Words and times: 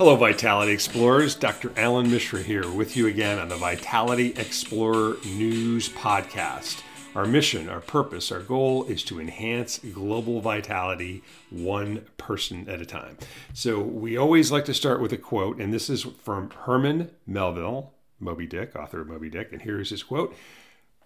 Hello, 0.00 0.16
Vitality 0.16 0.72
Explorers. 0.72 1.34
Dr. 1.34 1.72
Allan 1.76 2.10
Mishra 2.10 2.42
here 2.42 2.66
with 2.70 2.96
you 2.96 3.06
again 3.06 3.38
on 3.38 3.50
the 3.50 3.56
Vitality 3.56 4.32
Explorer 4.34 5.18
News 5.26 5.90
Podcast. 5.90 6.80
Our 7.14 7.26
mission, 7.26 7.68
our 7.68 7.82
purpose, 7.82 8.32
our 8.32 8.40
goal 8.40 8.84
is 8.84 9.02
to 9.04 9.20
enhance 9.20 9.78
global 9.92 10.40
vitality 10.40 11.22
one 11.50 12.06
person 12.16 12.66
at 12.66 12.80
a 12.80 12.86
time. 12.86 13.18
So 13.52 13.78
we 13.78 14.16
always 14.16 14.50
like 14.50 14.64
to 14.64 14.72
start 14.72 15.02
with 15.02 15.12
a 15.12 15.18
quote, 15.18 15.60
and 15.60 15.70
this 15.70 15.90
is 15.90 16.04
from 16.04 16.48
Herman 16.48 17.10
Melville, 17.26 17.92
Moby 18.18 18.46
Dick, 18.46 18.74
author 18.74 19.02
of 19.02 19.08
Moby 19.08 19.28
Dick, 19.28 19.52
and 19.52 19.60
here's 19.60 19.90
his 19.90 20.02
quote. 20.02 20.34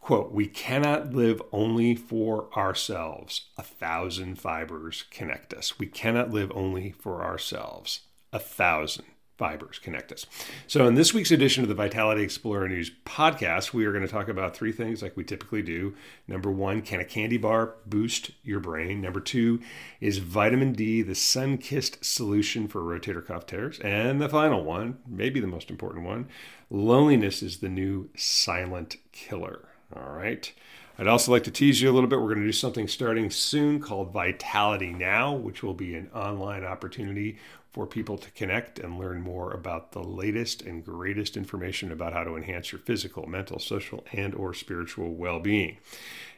Quote, 0.00 0.30
we 0.30 0.46
cannot 0.46 1.12
live 1.12 1.42
only 1.50 1.96
for 1.96 2.48
ourselves. 2.56 3.46
A 3.58 3.64
thousand 3.64 4.38
fibers 4.38 5.02
connect 5.10 5.52
us. 5.52 5.80
We 5.80 5.86
cannot 5.86 6.30
live 6.30 6.52
only 6.54 6.92
for 6.92 7.24
ourselves 7.24 8.02
a 8.34 8.38
thousand 8.38 9.06
fibers 9.36 9.78
connect 9.78 10.12
us. 10.12 10.26
So, 10.66 10.86
in 10.86 10.94
this 10.94 11.14
week's 11.14 11.30
edition 11.30 11.62
of 11.62 11.68
the 11.68 11.74
Vitality 11.74 12.22
Explorer 12.22 12.68
News 12.68 12.90
podcast, 13.04 13.72
we 13.72 13.84
are 13.84 13.92
going 13.92 14.06
to 14.06 14.12
talk 14.12 14.28
about 14.28 14.56
three 14.56 14.72
things 14.72 15.02
like 15.02 15.16
we 15.16 15.24
typically 15.24 15.62
do. 15.62 15.94
Number 16.28 16.50
one, 16.50 16.82
can 16.82 17.00
a 17.00 17.04
candy 17.04 17.36
bar 17.36 17.74
boost 17.86 18.32
your 18.42 18.60
brain? 18.60 19.00
Number 19.00 19.20
two, 19.20 19.60
is 20.00 20.18
vitamin 20.18 20.72
D 20.72 21.02
the 21.02 21.14
sun 21.14 21.58
kissed 21.58 22.04
solution 22.04 22.68
for 22.68 22.80
rotator 22.82 23.24
cuff 23.24 23.46
tears? 23.46 23.78
And 23.80 24.20
the 24.20 24.28
final 24.28 24.62
one, 24.64 24.98
maybe 25.06 25.40
the 25.40 25.46
most 25.46 25.70
important 25.70 26.04
one, 26.04 26.28
loneliness 26.70 27.42
is 27.42 27.58
the 27.58 27.68
new 27.68 28.10
silent 28.16 28.96
killer. 29.12 29.68
All 29.94 30.12
right. 30.12 30.52
I'd 30.96 31.08
also 31.08 31.32
like 31.32 31.42
to 31.44 31.50
tease 31.50 31.82
you 31.82 31.90
a 31.90 31.92
little 31.92 32.08
bit. 32.08 32.20
We're 32.20 32.34
going 32.34 32.40
to 32.40 32.46
do 32.46 32.52
something 32.52 32.86
starting 32.86 33.28
soon 33.28 33.80
called 33.80 34.12
Vitality 34.12 34.92
Now, 34.92 35.32
which 35.32 35.60
will 35.60 35.74
be 35.74 35.96
an 35.96 36.08
online 36.14 36.62
opportunity 36.62 37.36
for 37.74 37.88
people 37.88 38.16
to 38.16 38.30
connect 38.30 38.78
and 38.78 39.00
learn 39.00 39.20
more 39.20 39.50
about 39.50 39.90
the 39.90 40.02
latest 40.02 40.62
and 40.62 40.84
greatest 40.84 41.36
information 41.36 41.90
about 41.90 42.12
how 42.12 42.22
to 42.22 42.36
enhance 42.36 42.70
your 42.70 42.78
physical, 42.78 43.26
mental, 43.26 43.58
social, 43.58 44.04
and 44.12 44.32
or 44.36 44.54
spiritual 44.54 45.12
well-being. 45.12 45.76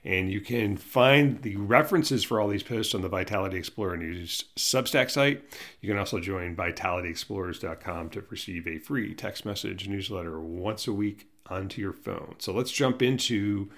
And 0.03 0.33
you 0.33 0.41
can 0.41 0.78
find 0.78 1.43
the 1.43 1.56
references 1.56 2.25
for 2.25 2.41
all 2.41 2.48
these 2.48 2.62
posts 2.62 2.95
on 2.95 3.03
the 3.03 3.11
Vitality 3.11 3.59
Explorer 3.59 3.98
News 3.98 4.45
Substack 4.56 5.11
site. 5.11 5.45
You 5.83 5.91
can 5.91 5.98
also 5.98 6.20
join 6.20 6.56
vitalityexplorers.com 6.56 8.09
to 8.11 8.25
receive 8.31 8.67
a 8.67 8.78
free 8.78 9.15
text 9.15 9.45
message 9.45 9.87
newsletter 9.87 10.41
once 10.41 10.87
a 10.87 10.93
week 10.95 11.28
onto 11.50 11.83
your 11.83 11.93
phone. 11.93 12.37
So 12.39 12.55
let's 12.55 12.73
jump 12.73 13.03
into 13.03 13.69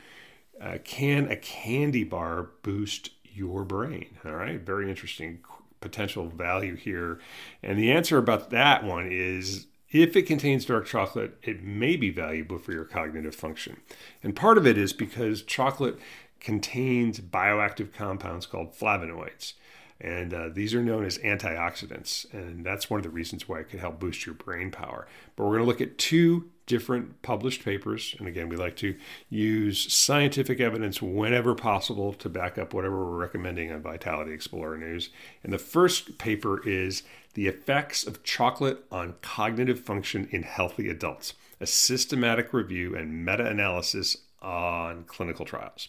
uh, 0.61 0.79
can 0.85 1.29
a 1.29 1.37
candy 1.37 2.05
bar 2.05 2.51
boost 2.63 3.11
your 3.25 3.65
brain? 3.65 4.17
All 4.25 4.37
right, 4.37 4.61
very 4.61 4.89
interesting 4.89 5.41
potential 5.81 6.29
value 6.29 6.77
here? 6.77 7.21
And 7.63 7.79
the 7.79 7.91
answer 7.91 8.19
about 8.19 8.51
that 8.51 8.85
one 8.85 9.09
is 9.11 9.67
if 9.91 10.17
it 10.17 10.23
contains 10.27 10.67
dark 10.67 10.87
chocolate, 10.87 11.39
it 11.43 11.63
may 11.63 11.97
be 11.97 12.11
valuable 12.11 12.59
for 12.59 12.73
your 12.73 12.85
cognitive 12.85 13.35
function. 13.35 13.81
And 14.23 14.37
part 14.37 14.59
of 14.59 14.67
it 14.67 14.77
is 14.77 14.93
because 14.93 15.43
chocolate 15.43 15.99
contains 16.41 17.21
bioactive 17.21 17.93
compounds 17.93 18.47
called 18.47 18.75
flavonoids. 18.75 19.55
And 20.01 20.33
uh, 20.33 20.49
these 20.51 20.75
are 20.75 20.83
known 20.83 21.05
as 21.05 21.19
antioxidants. 21.19 22.33
And 22.33 22.65
that's 22.65 22.89
one 22.89 23.01
of 23.01 23.05
the 23.05 23.11
reasons 23.11 23.49
why 23.49 23.61
it 23.61 23.71
could 23.71 23.81
help 23.81 23.99
boost 23.99 24.27
your 24.27 24.35
brain 24.35 24.71
power. 24.71 25.09
But 25.35 25.45
we're 25.45 25.57
going 25.57 25.65
to 25.65 25.69
look 25.69 25.81
at 25.81 25.99
two 25.99 26.51
different 26.69 27.23
published 27.23 27.65
papers. 27.65 28.15
And 28.19 28.29
again, 28.29 28.49
we 28.49 28.57
like 28.57 28.77
to 28.77 28.95
use 29.31 29.93
scientific 29.93 30.61
evidence 30.61 31.03
whenever 31.03 31.55
possible 31.55 32.13
to 32.13 32.29
back 32.29 32.59
up 32.59 32.75
whatever 32.75 33.05
we're 33.05 33.17
recommending 33.17 33.73
on 33.73 33.81
Vitality 33.81 34.33
Explorer 34.33 34.77
News. 34.77 35.09
And 35.43 35.53
the 35.53 35.59
first 35.59 36.19
paper 36.19 36.63
is 36.69 37.03
The 37.35 37.49
Effects 37.49 38.07
of 38.07 38.23
Chocolate 38.23 38.85
on 38.93 39.15
Cognitive 39.23 39.81
Function 39.81 40.29
in 40.31 40.43
Healthy 40.43 40.91
Adults, 40.91 41.33
a 41.59 41.67
systematic 41.67 42.53
review 42.53 42.95
and 42.95 43.25
meta 43.25 43.47
analysis 43.47 44.19
on 44.43 45.05
clinical 45.05 45.47
trials. 45.47 45.89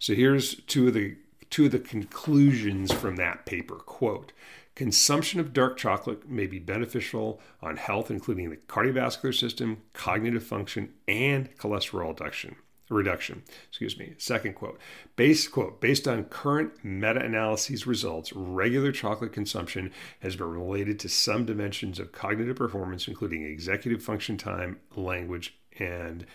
So 0.00 0.12
here's 0.12 0.56
two 0.62 0.88
of 0.88 0.94
the 0.94 1.16
two 1.48 1.66
of 1.66 1.70
the 1.70 1.78
conclusions 1.78 2.92
from 2.92 3.14
that 3.16 3.46
paper. 3.46 3.76
Quote, 3.76 4.32
Consumption 4.76 5.40
of 5.40 5.54
dark 5.54 5.78
chocolate 5.78 6.28
may 6.28 6.46
be 6.46 6.58
beneficial 6.58 7.40
on 7.62 7.78
health, 7.78 8.10
including 8.10 8.50
the 8.50 8.56
cardiovascular 8.56 9.34
system, 9.34 9.78
cognitive 9.94 10.44
function, 10.44 10.92
and 11.08 11.48
cholesterol 11.56 12.08
reduction. 12.08 12.56
Reduction, 12.90 13.42
excuse 13.66 13.98
me. 13.98 14.14
Second 14.18 14.54
quote: 14.54 14.78
Based 15.16 15.50
quote 15.50 15.80
based 15.80 16.06
on 16.06 16.24
current 16.24 16.72
meta-analyses 16.84 17.86
results, 17.86 18.32
regular 18.34 18.92
chocolate 18.92 19.32
consumption 19.32 19.90
has 20.20 20.36
been 20.36 20.50
related 20.50 21.00
to 21.00 21.08
some 21.08 21.46
dimensions 21.46 21.98
of 21.98 22.12
cognitive 22.12 22.56
performance, 22.56 23.08
including 23.08 23.44
executive 23.44 24.02
function 24.02 24.36
time, 24.36 24.78
language, 24.94 25.58
and 25.80 26.26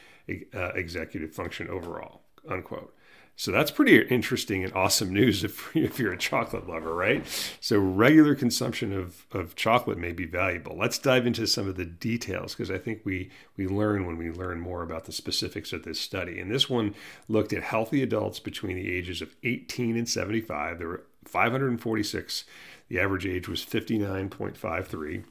uh, 0.54 0.72
executive 0.74 1.34
function 1.34 1.70
overall. 1.70 2.24
Unquote. 2.50 2.94
So 3.42 3.52
that's 3.52 3.72
pretty 3.72 4.00
interesting 4.00 4.64
and 4.64 4.72
awesome 4.76 5.12
news 5.12 5.44
if, 5.44 5.76
if 5.76 5.98
you're 5.98 6.14
a 6.14 6.18
chocolate 6.18 6.70
lover, 6.70 6.94
right? 6.94 7.26
So 7.60 7.80
regular 7.80 8.36
consumption 8.36 8.94
of, 8.94 9.26
of 9.32 9.56
chocolate 9.56 9.98
may 9.98 10.12
be 10.12 10.28
valuable. 10.28 10.78
Let's 10.78 11.00
dive 11.00 11.26
into 11.26 11.48
some 11.48 11.68
of 11.68 11.76
the 11.76 11.86
details 11.86 12.54
because 12.54 12.70
I 12.70 12.78
think 12.78 13.02
we, 13.04 13.32
we 13.58 13.66
learn 13.66 14.06
when 14.06 14.20
we 14.20 14.30
learn 14.30 14.60
more 14.60 14.84
about 14.84 15.06
the 15.06 15.12
specifics 15.12 15.74
of 15.74 15.82
this 15.82 16.00
study. 16.00 16.40
And 16.40 16.52
this 16.52 16.70
one 16.70 16.94
looked 17.28 17.52
at 17.52 17.64
healthy 17.64 18.04
adults 18.04 18.40
between 18.40 18.76
the 18.76 18.96
ages 18.96 19.24
of 19.24 19.36
18 19.42 19.98
and 19.98 20.08
75. 20.08 20.78
There 20.78 20.88
were 20.88 21.04
546. 21.26 22.46
The 22.90 23.00
average 23.00 23.26
age 23.26 23.48
was 23.48 23.66
59.53. 23.66 25.24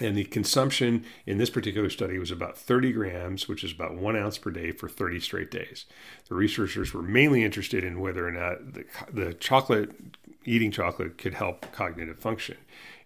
And 0.00 0.16
the 0.16 0.24
consumption 0.24 1.04
in 1.24 1.38
this 1.38 1.50
particular 1.50 1.88
study 1.88 2.18
was 2.18 2.32
about 2.32 2.58
30 2.58 2.92
grams, 2.92 3.46
which 3.46 3.62
is 3.62 3.70
about 3.70 3.94
one 3.94 4.16
ounce 4.16 4.38
per 4.38 4.50
day 4.50 4.72
for 4.72 4.88
30 4.88 5.20
straight 5.20 5.52
days. 5.52 5.86
The 6.28 6.34
researchers 6.34 6.92
were 6.92 7.02
mainly 7.02 7.44
interested 7.44 7.84
in 7.84 8.00
whether 8.00 8.26
or 8.26 8.32
not 8.32 8.74
the, 8.74 8.84
the 9.12 9.34
chocolate, 9.34 9.92
eating 10.44 10.72
chocolate, 10.72 11.16
could 11.16 11.34
help 11.34 11.70
cognitive 11.70 12.18
function. 12.18 12.56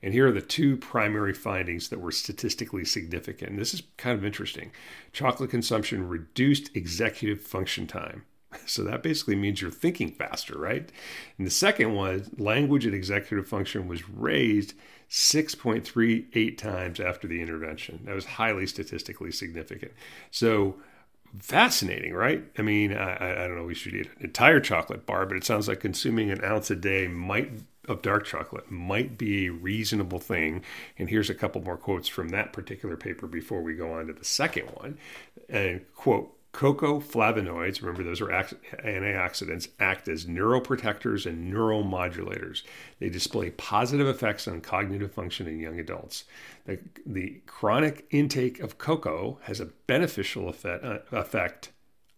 And 0.02 0.14
here 0.14 0.28
are 0.28 0.32
the 0.32 0.40
two 0.40 0.78
primary 0.78 1.34
findings 1.34 1.90
that 1.90 2.00
were 2.00 2.12
statistically 2.12 2.86
significant. 2.86 3.50
And 3.50 3.58
this 3.58 3.74
is 3.74 3.82
kind 3.98 4.16
of 4.16 4.24
interesting. 4.24 4.70
Chocolate 5.12 5.50
consumption 5.50 6.08
reduced 6.08 6.74
executive 6.74 7.42
function 7.42 7.86
time. 7.86 8.24
So 8.66 8.82
that 8.84 9.02
basically 9.02 9.36
means 9.36 9.60
you're 9.60 9.70
thinking 9.70 10.10
faster, 10.10 10.58
right? 10.58 10.90
And 11.36 11.46
the 11.46 11.50
second 11.50 11.94
one, 11.94 12.30
language 12.38 12.86
and 12.86 12.94
executive 12.94 13.46
function 13.46 13.88
was 13.88 14.08
raised 14.08 14.74
6.38 15.10 16.58
times 16.58 17.00
after 17.00 17.26
the 17.26 17.40
intervention. 17.40 18.00
That 18.04 18.14
was 18.14 18.24
highly 18.24 18.66
statistically 18.66 19.32
significant. 19.32 19.92
So 20.30 20.76
fascinating, 21.38 22.14
right? 22.14 22.44
I 22.58 22.62
mean, 22.62 22.92
I, 22.92 23.44
I 23.44 23.46
don't 23.46 23.56
know, 23.56 23.64
we 23.64 23.74
should 23.74 23.94
eat 23.94 24.06
an 24.18 24.24
entire 24.24 24.60
chocolate 24.60 25.06
bar, 25.06 25.26
but 25.26 25.36
it 25.36 25.44
sounds 25.44 25.68
like 25.68 25.80
consuming 25.80 26.30
an 26.30 26.44
ounce 26.44 26.70
a 26.70 26.76
day 26.76 27.08
might 27.08 27.52
of 27.86 28.02
dark 28.02 28.26
chocolate 28.26 28.70
might 28.70 29.16
be 29.16 29.46
a 29.46 29.52
reasonable 29.52 30.18
thing. 30.18 30.62
And 30.98 31.08
here's 31.08 31.30
a 31.30 31.34
couple 31.34 31.62
more 31.62 31.78
quotes 31.78 32.06
from 32.06 32.28
that 32.30 32.52
particular 32.52 32.96
paper 32.98 33.26
before 33.26 33.62
we 33.62 33.74
go 33.74 33.92
on 33.94 34.08
to 34.08 34.12
the 34.12 34.24
second 34.24 34.66
one. 34.74 34.98
And 35.48 35.86
quote, 35.94 36.37
Cocoa 36.58 36.98
flavonoids, 36.98 37.80
remember 37.80 38.02
those 38.02 38.20
are 38.20 38.26
antioxidants, 38.26 39.68
act 39.78 40.08
as 40.08 40.24
neuroprotectors 40.24 41.24
and 41.24 41.54
neuromodulators. 41.54 42.62
They 42.98 43.08
display 43.08 43.50
positive 43.50 44.08
effects 44.08 44.48
on 44.48 44.60
cognitive 44.60 45.12
function 45.12 45.46
in 45.46 45.60
young 45.60 45.78
adults. 45.78 46.24
The, 46.66 46.80
the 47.06 47.42
chronic 47.46 48.06
intake 48.10 48.58
of 48.58 48.76
cocoa 48.76 49.38
has 49.42 49.60
a 49.60 49.66
beneficial 49.86 50.48
effect, 50.48 50.84
uh, 50.84 50.98
effect 51.12 51.70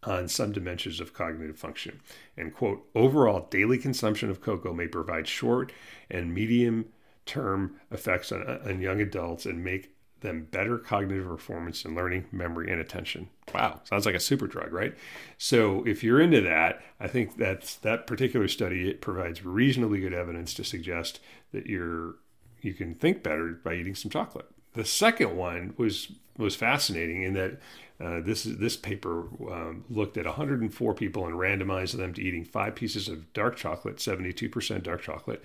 on 0.05 0.27
some 0.27 0.53
dimensions 0.53 1.01
of 1.01 1.13
cognitive 1.13 1.59
function. 1.59 2.01
And 2.35 2.55
quote, 2.55 2.89
overall 2.95 3.47
daily 3.51 3.77
consumption 3.77 4.31
of 4.31 4.41
cocoa 4.41 4.73
may 4.73 4.87
provide 4.87 5.29
short 5.29 5.71
and 6.11 6.33
medium 6.33 6.87
term 7.27 7.79
effects 7.91 8.33
on, 8.33 8.43
on 8.43 8.81
young 8.81 9.03
adults 9.03 9.45
and 9.45 9.63
make 9.63 9.93
them 10.21 10.49
better 10.51 10.79
cognitive 10.79 11.27
performance 11.27 11.85
in 11.85 11.95
learning, 11.95 12.27
memory, 12.33 12.71
and 12.71 12.81
attention. 12.81 13.29
Wow, 13.55 13.81
sounds 13.85 14.07
like 14.07 14.15
a 14.15 14.21
super 14.21 14.47
drug, 14.47 14.73
right? 14.73 14.95
So 15.39 15.85
if 15.87 16.05
you're 16.05 16.21
into 16.21 16.41
that, 16.43 16.83
I 16.99 17.09
think 17.09 17.37
that's 17.37 17.77
that 17.77 18.07
particular 18.07 18.49
study 18.49 18.89
it 18.89 19.01
provides 19.01 19.45
reasonably 19.45 20.01
good 20.01 20.15
evidence 20.15 20.55
to 20.55 20.65
suggest 20.65 21.21
that 21.53 21.67
you're 21.67 22.17
you 22.63 22.75
can 22.75 22.95
think 22.95 23.23
better 23.23 23.59
by 23.65 23.75
eating 23.75 23.95
some 23.95 24.11
chocolate. 24.11 24.47
The 24.75 24.85
second 24.85 25.37
one 25.37 25.75
was 25.77 26.13
was 26.37 26.57
fascinating 26.57 27.23
in 27.23 27.35
that 27.35 27.61
uh, 28.01 28.21
this 28.21 28.45
this 28.45 28.77
paper 28.77 29.27
um, 29.51 29.85
looked 29.91 30.17
at 30.17 30.27
104 30.27 30.95
people 30.95 31.27
and 31.27 31.35
randomized 31.35 31.97
them 31.97 32.15
to 32.15 32.23
eating 32.23 32.45
five 32.45 32.75
pieces 32.75 33.09
of 33.09 33.33
dark 33.33 33.57
chocolate, 33.57 33.97
72% 33.97 34.83
dark 34.83 35.03
chocolate 35.03 35.43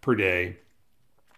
per 0.00 0.14
day 0.14 0.56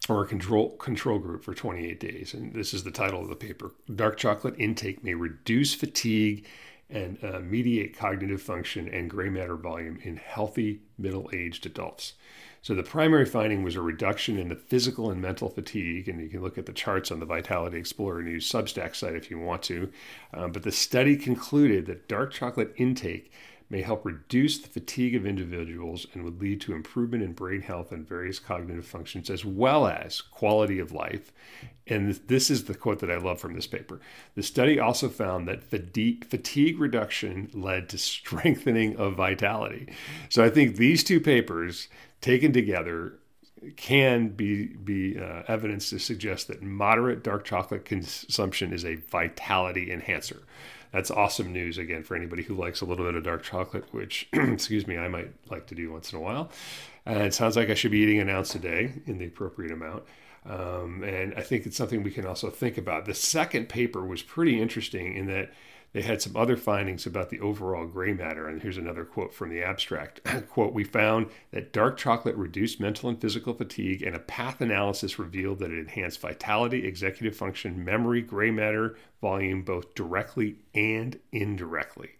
or 0.08 0.22
a 0.22 0.26
control 0.26 0.70
control 0.76 1.18
group 1.18 1.44
for 1.44 1.54
28 1.54 1.98
days. 1.98 2.34
And 2.34 2.52
this 2.52 2.74
is 2.74 2.84
the 2.84 2.90
title 2.90 3.22
of 3.22 3.28
the 3.28 3.36
paper. 3.36 3.72
Dark 3.94 4.16
chocolate 4.16 4.54
intake 4.58 5.02
may 5.02 5.14
reduce 5.14 5.74
fatigue 5.74 6.46
and 6.90 7.18
uh, 7.24 7.40
mediate 7.40 7.96
cognitive 7.96 8.42
function 8.42 8.88
and 8.88 9.08
gray 9.08 9.30
matter 9.30 9.56
volume 9.56 9.98
in 10.02 10.16
healthy 10.16 10.82
middle-aged 10.98 11.64
adults. 11.64 12.12
So 12.60 12.74
the 12.74 12.82
primary 12.82 13.26
finding 13.26 13.62
was 13.62 13.76
a 13.76 13.82
reduction 13.82 14.38
in 14.38 14.48
the 14.48 14.56
physical 14.56 15.10
and 15.10 15.20
mental 15.20 15.50
fatigue, 15.50 16.08
and 16.08 16.20
you 16.20 16.28
can 16.28 16.40
look 16.42 16.56
at 16.56 16.64
the 16.64 16.72
charts 16.72 17.10
on 17.10 17.20
the 17.20 17.26
Vitality 17.26 17.78
Explorer 17.78 18.22
News 18.22 18.50
Substack 18.50 18.94
site 18.94 19.16
if 19.16 19.30
you 19.30 19.38
want 19.38 19.62
to. 19.64 19.90
Um, 20.32 20.52
but 20.52 20.62
the 20.62 20.72
study 20.72 21.16
concluded 21.16 21.86
that 21.86 22.08
dark 22.08 22.32
chocolate 22.32 22.72
intake 22.76 23.32
may 23.70 23.82
help 23.82 24.04
reduce 24.04 24.58
the 24.58 24.68
fatigue 24.68 25.14
of 25.14 25.26
individuals 25.26 26.06
and 26.12 26.22
would 26.22 26.40
lead 26.40 26.60
to 26.60 26.74
improvement 26.74 27.22
in 27.22 27.32
brain 27.32 27.62
health 27.62 27.92
and 27.92 28.06
various 28.06 28.38
cognitive 28.38 28.86
functions, 28.86 29.30
as 29.30 29.44
well 29.44 29.86
as 29.86 30.20
quality 30.20 30.78
of 30.78 30.92
life. 30.92 31.32
And 31.86 32.14
this 32.26 32.50
is 32.50 32.64
the 32.64 32.74
quote 32.74 33.00
that 33.00 33.10
I 33.10 33.16
love 33.16 33.40
from 33.40 33.54
this 33.54 33.66
paper. 33.66 34.00
The 34.34 34.42
study 34.42 34.78
also 34.78 35.08
found 35.08 35.48
that 35.48 35.64
fatigue 35.64 36.80
reduction 36.80 37.50
led 37.52 37.88
to 37.90 37.98
strengthening 37.98 38.96
of 38.96 39.14
vitality. 39.14 39.92
So 40.28 40.44
I 40.44 40.50
think 40.50 40.76
these 40.76 41.04
two 41.04 41.20
papers 41.20 41.88
taken 42.20 42.52
together 42.52 43.18
can 43.76 44.28
be 44.28 44.66
be 44.66 45.18
uh, 45.18 45.42
evidence 45.48 45.90
to 45.90 45.98
suggest 45.98 46.48
that 46.48 46.62
moderate 46.62 47.22
dark 47.22 47.44
chocolate 47.44 47.84
consumption 47.84 48.72
is 48.74 48.84
a 48.84 48.96
vitality 48.96 49.90
enhancer 49.90 50.42
that's 50.94 51.10
awesome 51.10 51.52
news 51.52 51.76
again 51.76 52.04
for 52.04 52.14
anybody 52.14 52.44
who 52.44 52.54
likes 52.54 52.80
a 52.80 52.84
little 52.84 53.04
bit 53.04 53.16
of 53.16 53.24
dark 53.24 53.42
chocolate, 53.42 53.84
which, 53.90 54.28
excuse 54.32 54.86
me, 54.86 54.96
I 54.96 55.08
might 55.08 55.32
like 55.50 55.66
to 55.66 55.74
do 55.74 55.90
once 55.90 56.12
in 56.12 56.18
a 56.18 56.22
while. 56.22 56.50
Uh, 57.04 57.14
it 57.14 57.34
sounds 57.34 57.56
like 57.56 57.68
I 57.68 57.74
should 57.74 57.90
be 57.90 57.98
eating 57.98 58.20
an 58.20 58.30
ounce 58.30 58.54
a 58.54 58.60
day 58.60 58.92
in 59.04 59.18
the 59.18 59.26
appropriate 59.26 59.72
amount. 59.72 60.04
Um, 60.46 61.02
and 61.02 61.34
I 61.34 61.40
think 61.40 61.66
it's 61.66 61.76
something 61.76 62.04
we 62.04 62.12
can 62.12 62.24
also 62.24 62.48
think 62.48 62.78
about. 62.78 63.06
The 63.06 63.14
second 63.14 63.68
paper 63.68 64.04
was 64.04 64.22
pretty 64.22 64.60
interesting 64.60 65.16
in 65.16 65.26
that 65.26 65.52
they 65.94 66.02
had 66.02 66.20
some 66.20 66.36
other 66.36 66.56
findings 66.56 67.06
about 67.06 67.30
the 67.30 67.38
overall 67.38 67.86
gray 67.86 68.12
matter. 68.12 68.48
And 68.48 68.60
here's 68.60 68.76
another 68.76 69.04
quote 69.04 69.32
from 69.32 69.48
the 69.48 69.62
abstract 69.62 70.20
quote, 70.50 70.74
we 70.74 70.82
found 70.82 71.28
that 71.52 71.72
dark 71.72 71.96
chocolate 71.96 72.34
reduced 72.34 72.80
mental 72.80 73.08
and 73.08 73.20
physical 73.20 73.54
fatigue, 73.54 74.02
and 74.02 74.14
a 74.14 74.18
path 74.18 74.60
analysis 74.60 75.20
revealed 75.20 75.60
that 75.60 75.70
it 75.70 75.78
enhanced 75.78 76.20
vitality, 76.20 76.84
executive 76.84 77.36
function, 77.36 77.84
memory, 77.84 78.20
gray 78.20 78.50
matter 78.50 78.98
volume, 79.20 79.62
both 79.62 79.94
directly 79.94 80.56
and 80.74 81.20
indirectly. 81.30 82.10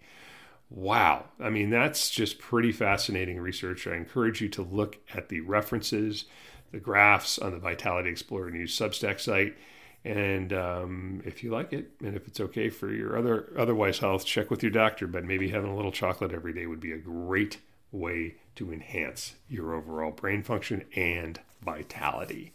Wow. 0.70 1.25
I 1.41 1.50
mean, 1.50 1.70
that's 1.70 2.11
just 2.11 2.38
pretty 2.38 2.70
fascinating 2.70 3.41
research. 3.41 3.88
I 3.88 3.97
encourage 3.97 4.41
you 4.41 4.49
to 4.50 4.62
look 4.62 4.99
at 5.12 5.29
the 5.29 5.41
references, 5.41 6.27
the 6.70 6.79
graphs 6.79 7.41
on 7.41 7.50
the 7.50 7.59
Vitality 7.59 8.11
Explorer 8.11 8.53
News 8.53 8.79
Substack 8.79 9.19
site 9.19 9.56
and 10.05 10.53
um, 10.53 11.23
if 11.25 11.43
you 11.43 11.51
like 11.51 11.73
it, 11.73 11.93
and 12.01 12.15
if 12.15 12.29
it's 12.29 12.41
okay 12.41 12.69
for 12.69 12.93
your 12.93 13.17
other 13.17 13.49
otherwise 13.59 13.99
health, 13.99 14.27
check 14.27 14.51
with 14.51 14.62
your 14.62 14.73
doctor. 14.73 15.06
But 15.06 15.25
maybe 15.25 15.49
having 15.49 15.71
a 15.71 15.77
little 15.77 15.93
chocolate 15.93 16.33
every 16.33 16.53
day 16.53 16.67
would 16.67 16.81
be 16.81 16.93
a 16.93 16.99
great 16.99 17.59
way 17.91 18.35
to 18.56 18.73
enhance 18.73 19.35
your 19.49 19.75
overall 19.75 20.11
brain 20.11 20.43
function 20.43 20.85
and 20.95 21.41
vitality. 21.62 22.53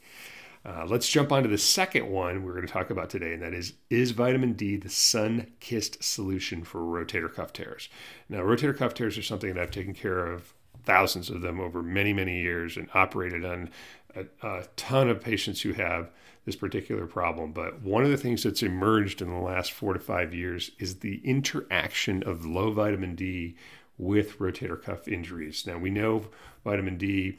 Uh, 0.66 0.86
let's 0.86 1.08
jump 1.08 1.32
on 1.32 1.42
to 1.42 1.50
the 1.50 1.58
second 1.58 2.10
one 2.10 2.44
we're 2.44 2.54
going 2.54 2.68
to 2.68 2.72
talk 2.72 2.90
about 2.90 3.10
today, 3.10 3.34
and 3.34 3.42
that 3.42 3.54
is 3.54 3.74
Is 3.90 4.12
vitamin 4.12 4.54
D 4.54 4.76
the 4.76 4.90
sun 4.90 5.48
kissed 5.60 6.04
solution 6.04 6.64
for 6.64 6.82
rotator 6.82 7.34
cuff 7.34 7.54
tears? 7.54 7.90
Now, 8.28 8.40
rotator 8.40 8.78
cuff 8.78 8.94
tears 8.94 9.18
are 9.18 9.24
something 9.24 9.54
that 9.54 9.62
I've 9.62 9.72
taken 9.72 9.94
care 9.94 10.28
of 10.28 10.54
thousands 10.84 11.30
of 11.30 11.42
them 11.42 11.60
over 11.60 11.82
many, 11.82 12.14
many 12.14 12.42
years 12.42 12.78
and 12.78 12.90
operated 12.94 13.46
on 13.46 13.70
a, 14.16 14.26
a 14.42 14.64
ton 14.76 15.10
of 15.10 15.22
patients 15.22 15.62
who 15.62 15.74
have 15.74 16.10
this 16.46 16.56
particular 16.56 17.06
problem. 17.06 17.52
But 17.52 17.82
one 17.82 18.04
of 18.04 18.10
the 18.10 18.18
things 18.18 18.44
that's 18.44 18.64
emerged 18.64 19.22
in 19.22 19.30
the 19.30 19.40
last 19.40 19.72
four 19.72 19.94
to 19.94 20.00
five 20.00 20.34
years 20.34 20.72
is 20.80 21.00
the 21.00 21.22
interaction 21.24 22.24
of 22.24 22.46
low 22.46 22.72
vitamin 22.72 23.16
D 23.16 23.56
with 23.98 24.40
rotator 24.40 24.82
cuff 24.82 25.08
injuries. 25.08 25.68
Now, 25.68 25.78
we 25.78 25.90
know 25.90 26.30
vitamin 26.64 26.98
D 26.98 27.38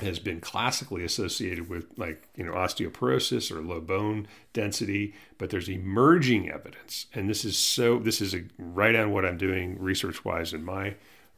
has 0.00 0.18
been 0.18 0.40
classically 0.40 1.04
associated 1.04 1.68
with 1.68 1.86
like 1.96 2.28
you 2.36 2.44
know 2.44 2.52
osteoporosis 2.52 3.50
or 3.50 3.60
low 3.60 3.80
bone 3.80 4.26
density 4.52 5.14
but 5.38 5.50
there's 5.50 5.68
emerging 5.68 6.50
evidence 6.50 7.06
and 7.14 7.28
this 7.28 7.44
is 7.44 7.56
so 7.56 7.98
this 7.98 8.20
is 8.20 8.34
a, 8.34 8.42
right 8.58 8.96
on 8.96 9.12
what 9.12 9.26
i'm 9.26 9.36
doing 9.36 9.76
research 9.78 10.24
wise 10.24 10.52
in 10.52 10.64
my 10.64 10.94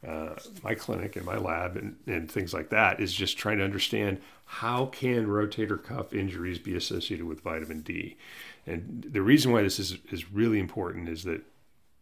uh, 0.07 0.35
my 0.63 0.75
clinic 0.75 1.15
and 1.15 1.25
my 1.25 1.37
lab 1.37 1.77
and, 1.77 1.95
and 2.07 2.29
things 2.29 2.53
like 2.53 2.69
that 2.69 2.99
is 2.99 3.13
just 3.13 3.37
trying 3.37 3.57
to 3.57 3.63
understand 3.63 4.19
how 4.45 4.87
can 4.87 5.27
rotator 5.27 5.81
cuff 5.81 6.13
injuries 6.13 6.59
be 6.59 6.75
associated 6.75 7.25
with 7.25 7.41
vitamin 7.41 7.81
D. 7.81 8.17
And 8.65 9.05
the 9.09 9.21
reason 9.21 9.51
why 9.51 9.61
this 9.61 9.79
is, 9.79 9.97
is 10.11 10.31
really 10.31 10.59
important 10.59 11.09
is 11.09 11.23
that 11.23 11.41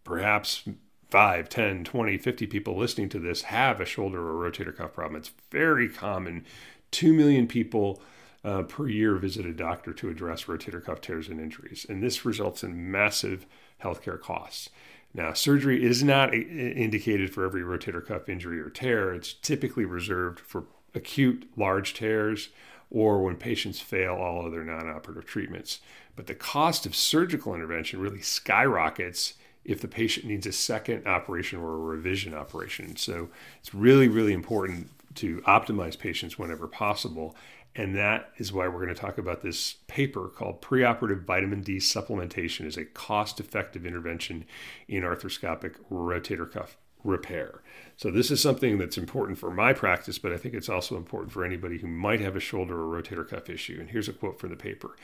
perhaps 0.03 0.63
5, 1.09 1.49
10, 1.49 1.83
20, 1.83 2.17
50 2.17 2.47
people 2.47 2.75
listening 2.75 3.09
to 3.09 3.19
this 3.19 3.43
have 3.43 3.79
a 3.79 3.85
shoulder 3.85 4.19
or 4.19 4.49
rotator 4.49 4.75
cuff 4.75 4.93
problem. 4.93 5.17
It's 5.17 5.31
very 5.51 5.89
common. 5.89 6.45
2 6.91 7.13
million 7.13 7.47
people 7.47 8.01
uh, 8.43 8.63
per 8.63 8.87
year 8.87 9.15
visit 9.15 9.45
a 9.45 9.53
doctor 9.53 9.93
to 9.93 10.09
address 10.09 10.45
rotator 10.45 10.83
cuff 10.83 11.01
tears 11.01 11.27
and 11.27 11.39
injuries. 11.39 11.85
And 11.87 12.01
this 12.01 12.25
results 12.25 12.63
in 12.63 12.89
massive 12.91 13.45
healthcare 13.83 14.19
costs. 14.19 14.69
Now, 15.13 15.33
surgery 15.33 15.83
is 15.83 16.03
not 16.03 16.33
indicated 16.33 17.33
for 17.33 17.45
every 17.45 17.61
rotator 17.61 18.05
cuff 18.05 18.29
injury 18.29 18.59
or 18.59 18.69
tear. 18.69 19.13
It's 19.13 19.33
typically 19.33 19.85
reserved 19.85 20.39
for 20.39 20.65
acute 20.93 21.49
large 21.57 21.93
tears 21.93 22.49
or 22.89 23.21
when 23.21 23.37
patients 23.37 23.79
fail 23.79 24.15
all 24.15 24.45
other 24.45 24.63
non 24.63 24.89
operative 24.89 25.25
treatments. 25.25 25.79
But 26.15 26.27
the 26.27 26.35
cost 26.35 26.85
of 26.85 26.95
surgical 26.95 27.55
intervention 27.55 27.99
really 27.99 28.21
skyrockets 28.21 29.35
if 29.63 29.79
the 29.79 29.87
patient 29.87 30.25
needs 30.25 30.47
a 30.47 30.51
second 30.51 31.07
operation 31.07 31.59
or 31.59 31.73
a 31.73 31.77
revision 31.77 32.33
operation. 32.33 32.95
So 32.95 33.29
it's 33.59 33.73
really, 33.73 34.07
really 34.07 34.33
important 34.33 34.89
to 35.15 35.41
optimize 35.41 35.97
patients 35.97 36.39
whenever 36.39 36.67
possible 36.67 37.35
and 37.75 37.95
that 37.95 38.31
is 38.37 38.51
why 38.51 38.67
we're 38.67 38.83
going 38.83 38.93
to 38.93 39.01
talk 39.01 39.17
about 39.17 39.41
this 39.41 39.75
paper 39.87 40.27
called 40.27 40.61
Preoperative 40.61 41.23
Vitamin 41.23 41.61
D 41.61 41.77
Supplementation 41.77 42.65
as 42.65 42.77
a 42.77 42.85
Cost 42.85 43.39
Effective 43.39 43.85
Intervention 43.85 44.45
in 44.87 45.03
Arthroscopic 45.03 45.75
Rotator 45.91 46.51
Cuff 46.51 46.77
repair. 47.03 47.61
So 47.97 48.09
this 48.09 48.31
is 48.31 48.41
something 48.41 48.79
that's 48.79 48.97
important 48.97 49.37
for 49.37 49.51
my 49.51 49.73
practice, 49.73 50.17
but 50.17 50.31
I 50.31 50.37
think 50.37 50.55
it's 50.55 50.69
also 50.69 50.97
important 50.97 51.31
for 51.31 51.45
anybody 51.45 51.77
who 51.77 51.87
might 51.87 52.19
have 52.19 52.35
a 52.35 52.39
shoulder 52.39 52.81
or 52.81 53.01
rotator 53.01 53.27
cuff 53.27 53.49
issue. 53.49 53.77
And 53.79 53.89
here's 53.89 54.09
a 54.09 54.13
quote 54.13 54.39
from 54.39 54.49
the 54.49 54.55
paper. 54.55 54.95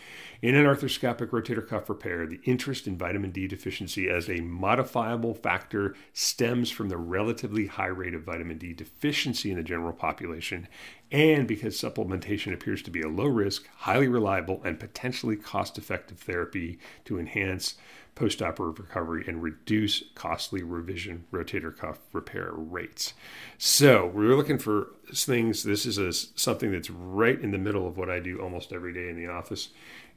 In 0.41 0.55
an 0.55 0.65
arthroscopic 0.65 1.29
rotator 1.29 1.67
cuff 1.67 1.89
repair, 1.89 2.25
the 2.25 2.39
interest 2.44 2.88
in 2.88 2.97
vitamin 2.97 3.31
D 3.31 3.47
deficiency 3.47 4.09
as 4.09 4.29
a 4.29 4.41
modifiable 4.41 5.35
factor 5.35 5.95
stems 6.13 6.71
from 6.71 6.89
the 6.89 6.97
relatively 6.97 7.67
high 7.67 7.85
rate 7.85 8.15
of 8.15 8.23
vitamin 8.23 8.57
D 8.57 8.73
deficiency 8.73 9.51
in 9.51 9.57
the 9.57 9.63
general 9.63 9.93
population 9.93 10.67
and 11.11 11.47
because 11.47 11.79
supplementation 11.79 12.53
appears 12.53 12.81
to 12.81 12.91
be 12.91 13.01
a 13.01 13.07
low 13.07 13.27
risk, 13.27 13.67
highly 13.77 14.07
reliable, 14.07 14.61
and 14.63 14.79
potentially 14.79 15.38
cost 15.38 15.77
effective 15.77 16.19
therapy 16.19 16.79
to 17.05 17.19
enhance 17.19 17.75
postoperative 18.17 18.79
recovery 18.79 19.24
and 19.27 19.43
reduce 19.43 20.03
costly 20.15 20.63
revision 20.63 21.25
rotator 21.31 21.75
cuff 21.75 22.00
repair 22.12 22.51
rates. 22.51 23.13
So 23.57 24.07
we 24.07 24.25
are 24.25 24.36
looking 24.36 24.57
for 24.57 24.89
things. 25.13 25.63
This 25.63 25.86
is 25.86 25.97
a, 25.97 26.12
something 26.12 26.71
that's 26.71 26.89
right 26.89 27.39
in 27.39 27.51
the 27.51 27.57
middle 27.57 27.88
of 27.88 27.97
what 27.97 28.09
I 28.09 28.19
do 28.19 28.39
almost 28.39 28.74
every 28.74 28.93
day 28.93 29.09
in 29.09 29.17
the 29.17 29.27
office, 29.31 29.69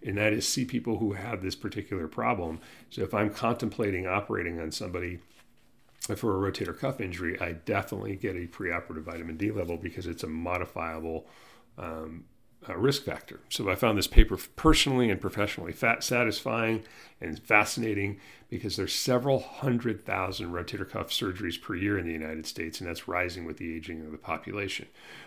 and 0.03 0.17
that 0.17 0.33
is 0.33 0.49
see 0.49 0.65
people 0.65 0.99
who 0.99 1.13
have 1.13 1.43
this 1.43 1.55
particular 1.55 2.09
problem. 2.09 2.61
So 2.89 3.03
if 3.03 3.13
I'm 3.13 3.31
contemplating 3.31 4.07
operating 4.07 4.59
on 4.61 4.73
somebody 4.73 5.19
for 6.17 6.47
a 6.47 6.51
rotator 6.51 6.77
cuff 6.77 7.01
injury, 7.01 7.39
I 7.41 7.53
definitely 7.53 8.17
get 8.17 8.35
a 8.35 8.47
preoperative 8.47 9.03
vitamin 9.03 9.37
D 9.37 9.51
level 9.51 9.77
because 9.77 10.07
it's 10.07 10.25
a 10.25 10.29
modifiable 10.29 11.27
um, 11.77 12.25
risk 12.69 13.05
factor. 13.05 13.41
So 13.49 13.71
I 13.71 13.75
found 13.75 13.97
this 13.97 14.07
paper 14.07 14.39
personally 14.57 15.11
and 15.11 15.21
professionally 15.21 15.73
fat, 15.73 16.05
satisfying 16.05 16.83
and 17.21 17.39
fascinating 17.39 18.21
because 18.49 18.77
there's 18.77 18.93
several 18.93 19.41
hundred 19.41 20.05
thousand 20.05 20.53
rotator 20.53 20.89
cuff 20.89 21.09
surgeries 21.09 21.61
per 21.61 21.75
year 21.75 21.99
in 21.99 22.07
the 22.07 22.13
United 22.13 22.47
States, 22.47 22.81
and 22.81 22.89
that's 22.89 23.09
rising 23.09 23.45
with 23.45 23.57
the 23.57 23.75
aging 23.75 24.05
of 24.05 24.13
the 24.13 24.19
population. 24.19 24.87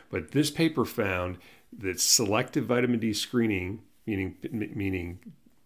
But 0.10 0.32
this 0.32 0.52
paper 0.52 0.86
found 0.86 1.38
that 1.78 2.00
selective 2.00 2.66
vitamin 2.66 3.00
D 3.00 3.14
screening, 3.14 3.82
meaning 4.06 4.36
meaning 4.52 5.20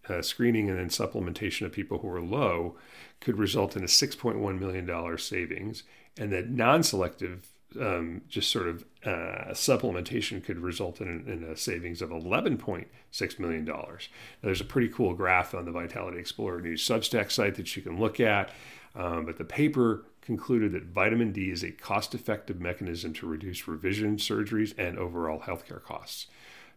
uh, 0.07 0.21
screening 0.21 0.69
and 0.69 0.79
then 0.79 0.89
supplementation 0.89 1.65
of 1.65 1.74
people 1.74 2.00
who 2.00 2.09
are 2.09 2.21
low, 2.21 2.77
could 3.19 3.38
result 3.38 3.75
in 3.75 3.83
a 3.83 3.88
6.1 3.88 4.59
million 4.59 4.86
dollar 4.86 5.17
savings, 5.17 5.83
and 6.17 6.31
that 6.31 6.50
non-selective 6.50 7.50
um, 7.79 8.22
just 8.27 8.51
sort 8.51 8.67
of 8.67 8.86
uh, 9.05 9.51
supplementation 9.51 10.43
could 10.43 10.60
result 10.60 11.01
in, 11.01 11.25
in, 11.27 11.43
a 11.43 11.55
savings 11.55 12.01
of 12.01 12.10
$11.6 12.10 13.39
million. 13.39 13.65
Now, 13.65 13.98
there's 14.41 14.62
a 14.62 14.65
pretty 14.65 14.89
cool 14.89 15.13
graph 15.13 15.53
on 15.53 15.65
the 15.65 15.72
Vitality 15.72 16.19
Explorer 16.19 16.62
News 16.62 16.86
Substack 16.86 17.31
site 17.31 17.55
that 17.55 17.75
you 17.75 17.81
can 17.81 18.00
look 18.00 18.19
at. 18.19 18.51
Um, 18.96 19.25
but 19.25 19.38
the 19.38 19.46
paper 19.46 20.05
concluded 20.22 20.74
that 20.74 20.84
vitamin 20.84 21.31
D 21.31 21.51
is 21.51 21.63
a 21.63 21.72
cost 21.72 22.13
effective 22.13 22.60
mechanism 22.60 23.13
to 23.13 23.27
reduce 23.27 23.67
revision 23.67 24.17
surgeries 24.17 24.74
and 24.77 24.98
overall 24.98 25.39
healthcare 25.39 25.81
costs. 25.81 26.27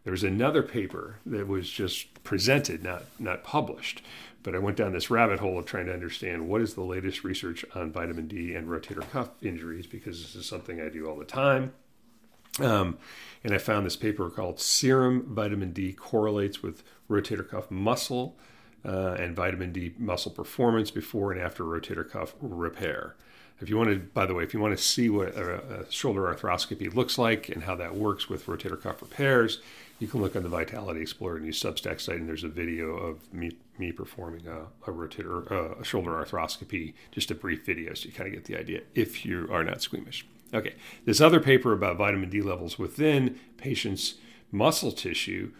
There 0.04 0.12
was 0.12 0.24
another 0.24 0.62
paper 0.62 1.18
that 1.26 1.46
was 1.46 1.68
just 1.68 2.22
presented, 2.24 2.82
not, 2.82 3.04
not 3.18 3.44
published, 3.44 4.02
but 4.42 4.54
I 4.54 4.58
went 4.58 4.76
down 4.76 4.92
this 4.92 5.10
rabbit 5.10 5.40
hole 5.40 5.58
of 5.58 5.66
trying 5.66 5.86
to 5.86 5.92
understand 5.92 6.48
what 6.48 6.62
is 6.62 6.74
the 6.74 6.80
latest 6.82 7.22
research 7.22 7.64
on 7.74 7.92
vitamin 7.92 8.26
D 8.26 8.54
and 8.54 8.68
rotator 8.68 9.08
cuff 9.10 9.30
injuries 9.42 9.86
because 9.86 10.22
this 10.22 10.34
is 10.34 10.46
something 10.46 10.80
I 10.80 10.88
do 10.88 11.06
all 11.06 11.16
the 11.16 11.24
time. 11.24 11.72
Um, 12.58 12.98
and 13.44 13.54
I 13.54 13.58
found 13.58 13.86
this 13.86 13.96
paper 13.96 14.28
called 14.30 14.58
Serum 14.58 15.24
Vitamin 15.34 15.72
D 15.72 15.92
Correlates 15.92 16.62
with 16.62 16.82
Rotator 17.08 17.48
Cuff 17.48 17.70
Muscle 17.70 18.36
uh, 18.84 19.16
and 19.18 19.36
Vitamin 19.36 19.72
D 19.72 19.94
Muscle 19.98 20.32
Performance 20.32 20.90
Before 20.90 21.32
and 21.32 21.40
After 21.40 21.64
Rotator 21.64 22.08
Cuff 22.08 22.34
Repair. 22.40 23.14
If 23.60 23.68
you 23.68 23.76
want 23.76 23.90
to, 23.90 23.98
by 23.98 24.24
the 24.24 24.34
way, 24.34 24.42
if 24.42 24.54
you 24.54 24.60
want 24.60 24.76
to 24.76 24.82
see 24.82 25.10
what 25.10 25.36
a, 25.36 25.82
a 25.82 25.92
shoulder 25.92 26.22
arthroscopy 26.22 26.92
looks 26.92 27.18
like 27.18 27.50
and 27.50 27.64
how 27.64 27.76
that 27.76 27.94
works 27.94 28.28
with 28.28 28.46
rotator 28.46 28.80
cuff 28.80 29.02
repairs, 29.02 29.60
you 30.00 30.08
can 30.08 30.20
look 30.22 30.34
on 30.34 30.42
the 30.42 30.48
Vitality 30.48 31.02
Explorer 31.02 31.38
News 31.38 31.62
Substack 31.62 32.00
site, 32.00 32.16
and 32.16 32.28
there's 32.28 32.42
a 32.42 32.48
video 32.48 32.96
of 32.96 33.32
me, 33.32 33.52
me 33.78 33.92
performing 33.92 34.46
a, 34.46 34.62
a 34.90 34.92
rotator, 34.92 35.48
uh, 35.52 35.78
a 35.78 35.84
shoulder 35.84 36.12
arthroscopy, 36.12 36.94
just 37.12 37.30
a 37.30 37.34
brief 37.34 37.64
video, 37.66 37.92
so 37.92 38.06
you 38.06 38.12
kind 38.12 38.26
of 38.26 38.34
get 38.34 38.46
the 38.46 38.58
idea 38.58 38.80
if 38.94 39.26
you 39.26 39.46
are 39.52 39.62
not 39.62 39.82
squeamish. 39.82 40.26
Okay, 40.52 40.74
this 41.04 41.20
other 41.20 41.38
paper 41.38 41.72
about 41.72 41.98
vitamin 41.98 42.30
D 42.30 42.40
levels 42.40 42.78
within 42.78 43.38
patients' 43.58 44.14
muscle 44.50 44.90
tissue 44.90 45.52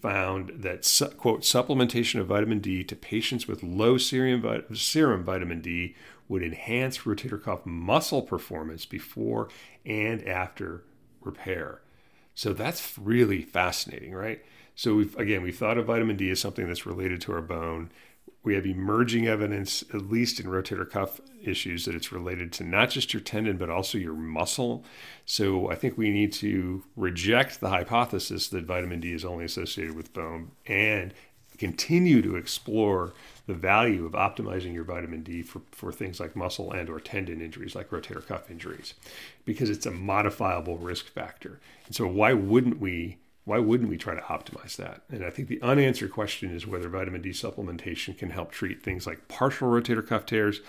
found 0.00 0.50
that 0.54 0.88
quote 1.18 1.42
supplementation 1.42 2.20
of 2.20 2.28
vitamin 2.28 2.60
D 2.60 2.84
to 2.84 2.96
patients 2.96 3.48
with 3.48 3.62
low 3.62 3.98
serum, 3.98 4.64
serum 4.72 5.24
vitamin 5.24 5.60
D 5.60 5.96
would 6.28 6.42
enhance 6.44 6.98
rotator 6.98 7.42
cuff 7.42 7.66
muscle 7.66 8.22
performance 8.22 8.86
before 8.86 9.48
and 9.84 10.26
after 10.26 10.84
repair. 11.20 11.80
So 12.40 12.54
that's 12.54 12.96
really 12.96 13.42
fascinating, 13.42 14.14
right? 14.14 14.42
So 14.74 14.94
we've 14.94 15.14
again 15.18 15.42
we've 15.42 15.58
thought 15.58 15.76
of 15.76 15.84
vitamin 15.84 16.16
D 16.16 16.30
as 16.30 16.40
something 16.40 16.66
that's 16.66 16.86
related 16.86 17.20
to 17.20 17.34
our 17.34 17.42
bone. 17.42 17.90
We 18.42 18.54
have 18.54 18.64
emerging 18.64 19.28
evidence, 19.28 19.84
at 19.92 20.08
least 20.08 20.40
in 20.40 20.46
rotator 20.46 20.88
cuff 20.88 21.20
issues, 21.42 21.84
that 21.84 21.94
it's 21.94 22.12
related 22.12 22.50
to 22.54 22.64
not 22.64 22.88
just 22.88 23.12
your 23.12 23.20
tendon 23.20 23.58
but 23.58 23.68
also 23.68 23.98
your 23.98 24.14
muscle. 24.14 24.86
So 25.26 25.70
I 25.70 25.74
think 25.74 25.98
we 25.98 26.08
need 26.08 26.32
to 26.34 26.82
reject 26.96 27.60
the 27.60 27.68
hypothesis 27.68 28.48
that 28.48 28.64
vitamin 28.64 29.00
D 29.00 29.12
is 29.12 29.22
only 29.22 29.44
associated 29.44 29.94
with 29.94 30.14
bone 30.14 30.52
and 30.64 31.12
continue 31.60 32.22
to 32.22 32.36
explore 32.36 33.12
the 33.46 33.52
value 33.52 34.06
of 34.06 34.12
optimizing 34.12 34.72
your 34.72 34.82
vitamin 34.82 35.22
D 35.22 35.42
for, 35.42 35.60
for 35.72 35.92
things 35.92 36.18
like 36.18 36.34
muscle 36.34 36.72
and 36.72 36.88
or 36.88 36.98
tendon 36.98 37.42
injuries 37.42 37.74
like 37.74 37.90
rotator 37.90 38.26
cuff 38.26 38.50
injuries 38.50 38.94
because 39.44 39.68
it's 39.68 39.84
a 39.84 39.90
modifiable 39.90 40.78
risk 40.78 41.08
factor. 41.08 41.60
And 41.84 41.94
so 41.94 42.06
why 42.06 42.32
wouldn't 42.32 42.80
we 42.80 43.18
why 43.44 43.58
wouldn't 43.58 43.90
we 43.90 43.98
try 43.98 44.14
to 44.14 44.20
optimize 44.22 44.76
that? 44.76 45.02
And 45.10 45.24
I 45.24 45.28
think 45.28 45.48
the 45.48 45.60
unanswered 45.60 46.12
question 46.12 46.54
is 46.54 46.66
whether 46.66 46.88
vitamin 46.88 47.20
D 47.20 47.30
supplementation 47.30 48.16
can 48.16 48.30
help 48.30 48.52
treat 48.52 48.82
things 48.82 49.06
like 49.06 49.28
partial 49.28 49.68
rotator 49.68 50.06
cuff 50.06 50.24
tears 50.24 50.60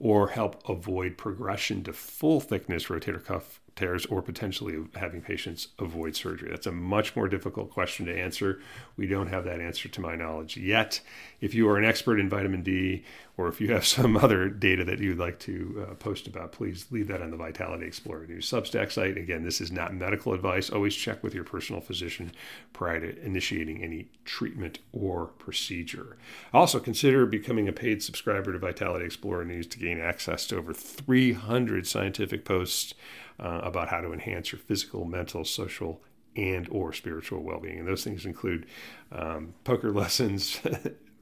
or 0.00 0.28
help 0.28 0.68
avoid 0.68 1.16
progression 1.16 1.84
to 1.84 1.92
full 1.92 2.40
thickness 2.40 2.86
rotator 2.86 3.24
cuff 3.24 3.60
tears 3.80 4.06
or 4.06 4.22
potentially 4.22 4.78
having 4.94 5.20
patients 5.20 5.68
avoid 5.78 6.14
surgery? 6.14 6.50
That's 6.50 6.66
a 6.66 6.72
much 6.72 7.16
more 7.16 7.28
difficult 7.28 7.70
question 7.70 8.06
to 8.06 8.16
answer. 8.16 8.60
We 8.96 9.06
don't 9.06 9.28
have 9.28 9.44
that 9.44 9.60
answer 9.60 9.88
to 9.88 10.00
my 10.00 10.14
knowledge 10.14 10.56
yet. 10.56 11.00
If 11.40 11.54
you 11.54 11.68
are 11.68 11.78
an 11.78 11.84
expert 11.84 12.20
in 12.20 12.28
vitamin 12.28 12.62
D 12.62 13.04
or 13.36 13.48
if 13.48 13.60
you 13.60 13.72
have 13.72 13.86
some 13.98 14.16
other 14.16 14.48
data 14.48 14.84
that 14.84 14.98
you'd 14.98 15.18
like 15.18 15.38
to 15.40 15.86
uh, 15.90 15.94
post 15.94 16.26
about, 16.26 16.52
please 16.52 16.86
leave 16.90 17.08
that 17.08 17.22
on 17.22 17.30
the 17.30 17.36
Vitality 17.36 17.86
Explorer 17.86 18.26
News 18.26 18.50
Substack 18.50 18.92
site. 18.92 19.16
Again, 19.16 19.42
this 19.42 19.60
is 19.60 19.72
not 19.72 19.94
medical 19.94 20.34
advice. 20.34 20.70
Always 20.70 20.94
check 20.94 21.22
with 21.22 21.34
your 21.34 21.44
personal 21.44 21.80
physician 21.80 22.32
prior 22.72 23.00
to 23.00 23.24
initiating 23.24 23.82
any 23.82 24.08
treatment 24.24 24.78
or 24.92 25.26
procedure. 25.26 26.16
Also, 26.52 26.78
consider 26.78 27.26
becoming 27.26 27.68
a 27.68 27.72
paid 27.72 28.02
subscriber 28.02 28.52
to 28.52 28.58
Vitality 28.58 29.04
Explorer 29.04 29.44
News 29.44 29.66
to 29.68 29.78
gain 29.78 30.00
access 30.00 30.46
to 30.48 30.58
over 30.58 30.74
300 30.74 31.86
scientific 31.86 32.44
posts 32.44 32.94
uh, 33.38 33.60
about 33.62 33.88
how 33.88 34.00
to 34.00 34.12
enhance 34.12 34.52
your 34.52 34.58
physical, 34.58 35.04
mental, 35.04 35.44
social, 35.44 36.02
and 36.36 36.68
or 36.70 36.92
spiritual 36.92 37.42
well-being. 37.42 37.78
And 37.78 37.88
those 37.88 38.04
things 38.04 38.26
include 38.26 38.66
um, 39.10 39.54
poker 39.64 39.90
lessons, 39.92 40.60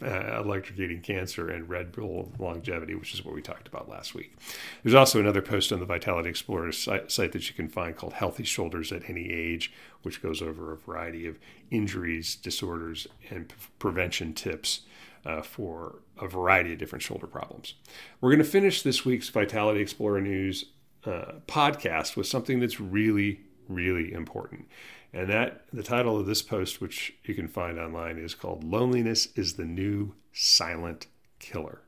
uh, 0.02 0.42
electrocuting 0.42 1.02
cancer, 1.02 1.50
and 1.50 1.68
Red 1.68 1.92
Bull 1.92 2.32
longevity, 2.38 2.94
which 2.94 3.14
is 3.14 3.24
what 3.24 3.34
we 3.34 3.42
talked 3.42 3.68
about 3.68 3.88
last 3.88 4.14
week. 4.14 4.36
There's 4.82 4.94
also 4.94 5.18
another 5.20 5.42
post 5.42 5.72
on 5.72 5.80
the 5.80 5.86
Vitality 5.86 6.28
Explorer 6.28 6.72
site, 6.72 7.10
site 7.10 7.32
that 7.32 7.48
you 7.48 7.54
can 7.54 7.68
find 7.68 7.96
called 7.96 8.12
Healthy 8.14 8.44
Shoulders 8.44 8.92
at 8.92 9.08
Any 9.08 9.30
Age, 9.30 9.72
which 10.02 10.22
goes 10.22 10.40
over 10.40 10.72
a 10.72 10.76
variety 10.76 11.26
of 11.26 11.38
injuries, 11.70 12.36
disorders, 12.36 13.06
and 13.30 13.48
p- 13.48 13.54
prevention 13.78 14.34
tips. 14.34 14.82
Uh, 15.26 15.42
for 15.42 15.96
a 16.22 16.28
variety 16.28 16.72
of 16.72 16.78
different 16.78 17.02
shoulder 17.02 17.26
problems. 17.26 17.74
We're 18.20 18.30
going 18.30 18.38
to 18.38 18.44
finish 18.44 18.82
this 18.82 19.04
week's 19.04 19.28
Vitality 19.28 19.80
Explorer 19.80 20.20
news 20.20 20.66
uh, 21.04 21.32
podcast 21.46 22.16
with 22.16 22.26
something 22.26 22.60
that's 22.60 22.80
really, 22.80 23.40
really 23.68 24.12
important. 24.12 24.68
And 25.12 25.30
that 25.30 25.62
the 25.72 25.82
title 25.82 26.18
of 26.18 26.26
this 26.26 26.42
post, 26.42 26.80
which 26.80 27.14
you 27.24 27.34
can 27.34 27.48
find 27.48 27.78
online, 27.78 28.18
is 28.18 28.34
called 28.34 28.64
Loneliness 28.64 29.28
is 29.36 29.54
the 29.54 29.64
New 29.64 30.14
Silent 30.32 31.06
Killer. 31.38 31.80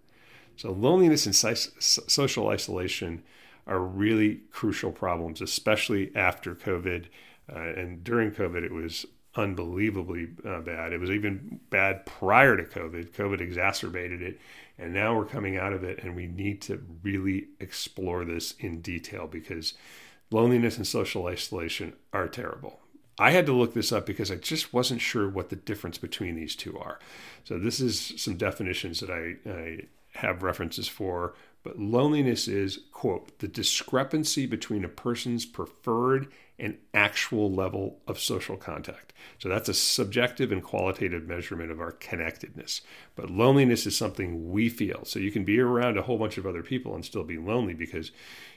So, 0.56 0.72
loneliness 0.72 1.26
and 1.26 1.34
social 1.34 2.48
isolation 2.48 3.22
are 3.66 3.80
really 3.80 4.40
crucial 4.50 4.92
problems, 4.92 5.40
especially 5.40 6.14
after 6.14 6.54
COVID. 6.54 7.06
Uh, 7.50 7.58
and 7.58 8.04
during 8.04 8.30
COVID, 8.30 8.62
it 8.62 8.72
was 8.72 9.06
unbelievably 9.36 10.28
uh, 10.44 10.60
bad. 10.60 10.92
It 10.92 11.00
was 11.00 11.10
even 11.10 11.60
bad 11.70 12.04
prior 12.04 12.56
to 12.56 12.64
COVID. 12.64 13.12
COVID 13.12 13.40
exacerbated 13.40 14.22
it. 14.22 14.40
And 14.78 14.92
now 14.92 15.16
we're 15.16 15.24
coming 15.24 15.56
out 15.56 15.72
of 15.72 15.84
it, 15.84 16.02
and 16.02 16.16
we 16.16 16.26
need 16.26 16.62
to 16.62 16.82
really 17.02 17.48
explore 17.60 18.24
this 18.24 18.54
in 18.58 18.80
detail 18.80 19.26
because 19.26 19.74
loneliness 20.30 20.76
and 20.76 20.86
social 20.86 21.26
isolation 21.26 21.94
are 22.12 22.28
terrible. 22.28 22.80
I 23.20 23.30
had 23.30 23.46
to 23.46 23.52
look 23.52 23.74
this 23.74 23.92
up 23.92 24.06
because 24.06 24.30
I 24.30 24.36
just 24.36 24.72
wasn't 24.72 25.00
sure 25.00 25.28
what 25.28 25.50
the 25.50 25.56
difference 25.56 25.98
between 25.98 26.36
these 26.36 26.56
two 26.56 26.78
are. 26.78 26.98
So, 27.44 27.58
this 27.58 27.80
is 27.80 28.14
some 28.16 28.36
definitions 28.36 29.00
that 29.00 29.10
I, 29.10 29.36
I 29.48 29.80
have 30.14 30.42
references 30.42 30.88
for. 30.88 31.34
But 31.62 31.78
loneliness 31.78 32.48
is, 32.48 32.80
quote, 32.90 33.38
the 33.38 33.48
discrepancy 33.48 34.46
between 34.46 34.84
a 34.84 34.88
person's 34.88 35.44
preferred 35.44 36.28
and 36.58 36.78
actual 36.94 37.52
level 37.52 37.98
of 38.06 38.18
social 38.18 38.56
contact. 38.56 39.12
So 39.38 39.48
that's 39.48 39.68
a 39.68 39.74
subjective 39.74 40.52
and 40.52 40.62
qualitative 40.62 41.26
measurement 41.26 41.70
of 41.70 41.80
our 41.80 41.92
connectedness. 41.92 42.80
But 43.14 43.30
loneliness 43.30 43.86
is 43.86 43.96
something 43.96 44.50
we 44.50 44.68
feel. 44.68 45.04
So 45.04 45.18
you 45.18 45.30
can 45.30 45.44
be 45.44 45.58
around 45.60 45.98
a 45.98 46.02
whole 46.02 46.18
bunch 46.18 46.38
of 46.38 46.46
other 46.46 46.62
people 46.62 46.94
and 46.94 47.04
still 47.04 47.24
be 47.24 47.38
lonely 47.38 47.74
because 47.74 48.10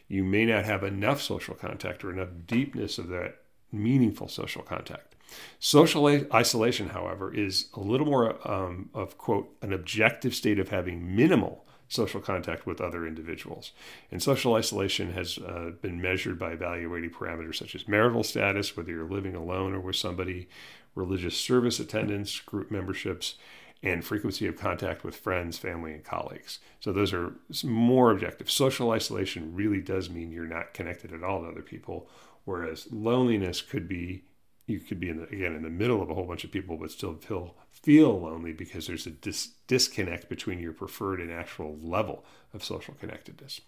you 0.07 0.23
may 0.23 0.45
not 0.45 0.65
have 0.65 0.83
enough 0.83 1.21
social 1.21 1.55
contact 1.55 2.03
or 2.03 2.11
enough 2.11 2.29
deepness 2.45 2.97
of 2.97 3.09
that 3.09 3.42
meaningful 3.73 4.27
social 4.27 4.61
contact. 4.61 5.15
Social 5.59 6.07
isolation, 6.33 6.89
however, 6.89 7.33
is 7.33 7.69
a 7.73 7.79
little 7.79 8.05
more 8.05 8.47
um, 8.49 8.89
of, 8.93 9.17
quote, 9.17 9.49
an 9.61 9.73
objective 9.73 10.35
state 10.35 10.59
of 10.59 10.69
having 10.69 11.15
minimal 11.15 11.65
social 11.87 12.21
contact 12.21 12.65
with 12.65 12.81
other 12.81 13.05
individuals. 13.05 13.71
And 14.11 14.21
social 14.21 14.55
isolation 14.55 15.13
has 15.13 15.37
uh, 15.37 15.71
been 15.81 16.01
measured 16.01 16.39
by 16.39 16.51
evaluating 16.51 17.11
parameters 17.11 17.55
such 17.55 17.75
as 17.75 17.87
marital 17.87 18.23
status, 18.23 18.75
whether 18.75 18.91
you're 18.91 19.09
living 19.09 19.35
alone 19.35 19.73
or 19.73 19.79
with 19.79 19.95
somebody, 19.95 20.47
religious 20.95 21.37
service 21.37 21.79
attendance, 21.79 22.39
group 22.39 22.71
memberships, 22.71 23.35
and 23.83 24.03
frequency 24.03 24.47
of 24.47 24.55
contact 24.55 25.03
with 25.03 25.15
friends, 25.15 25.57
family, 25.57 25.93
and 25.93 26.05
colleagues. 26.05 26.59
So 26.79 26.93
those 26.93 27.13
are 27.13 27.33
more 27.63 28.11
objective. 28.11 28.49
Social 28.49 28.91
isolation 28.91 29.53
really 29.53 29.81
does 29.81 30.09
mean 30.09 30.31
you're 30.31 30.45
not 30.45 30.73
connected 30.73 31.11
at 31.11 31.23
all 31.23 31.41
to 31.41 31.49
other 31.49 31.61
people, 31.61 32.07
whereas 32.45 32.87
loneliness 32.91 33.61
could 33.61 33.87
be 33.87 34.23
you 34.65 34.79
could 34.79 34.99
be 34.99 35.09
in 35.09 35.17
the, 35.17 35.23
again 35.23 35.55
in 35.55 35.63
the 35.63 35.69
middle 35.69 36.01
of 36.01 36.09
a 36.09 36.13
whole 36.13 36.25
bunch 36.25 36.43
of 36.43 36.51
people 36.51 36.77
but 36.77 36.91
still 36.91 37.15
feel 37.15 37.55
feel 37.71 38.21
lonely 38.21 38.53
because 38.53 38.87
there's 38.87 39.05
a 39.05 39.11
dis- 39.11 39.51
disconnect 39.67 40.29
between 40.29 40.59
your 40.59 40.71
preferred 40.71 41.19
and 41.19 41.31
actual 41.31 41.77
level 41.81 42.23
of 42.53 42.63
social 42.63 42.93
connectedness. 42.93 43.59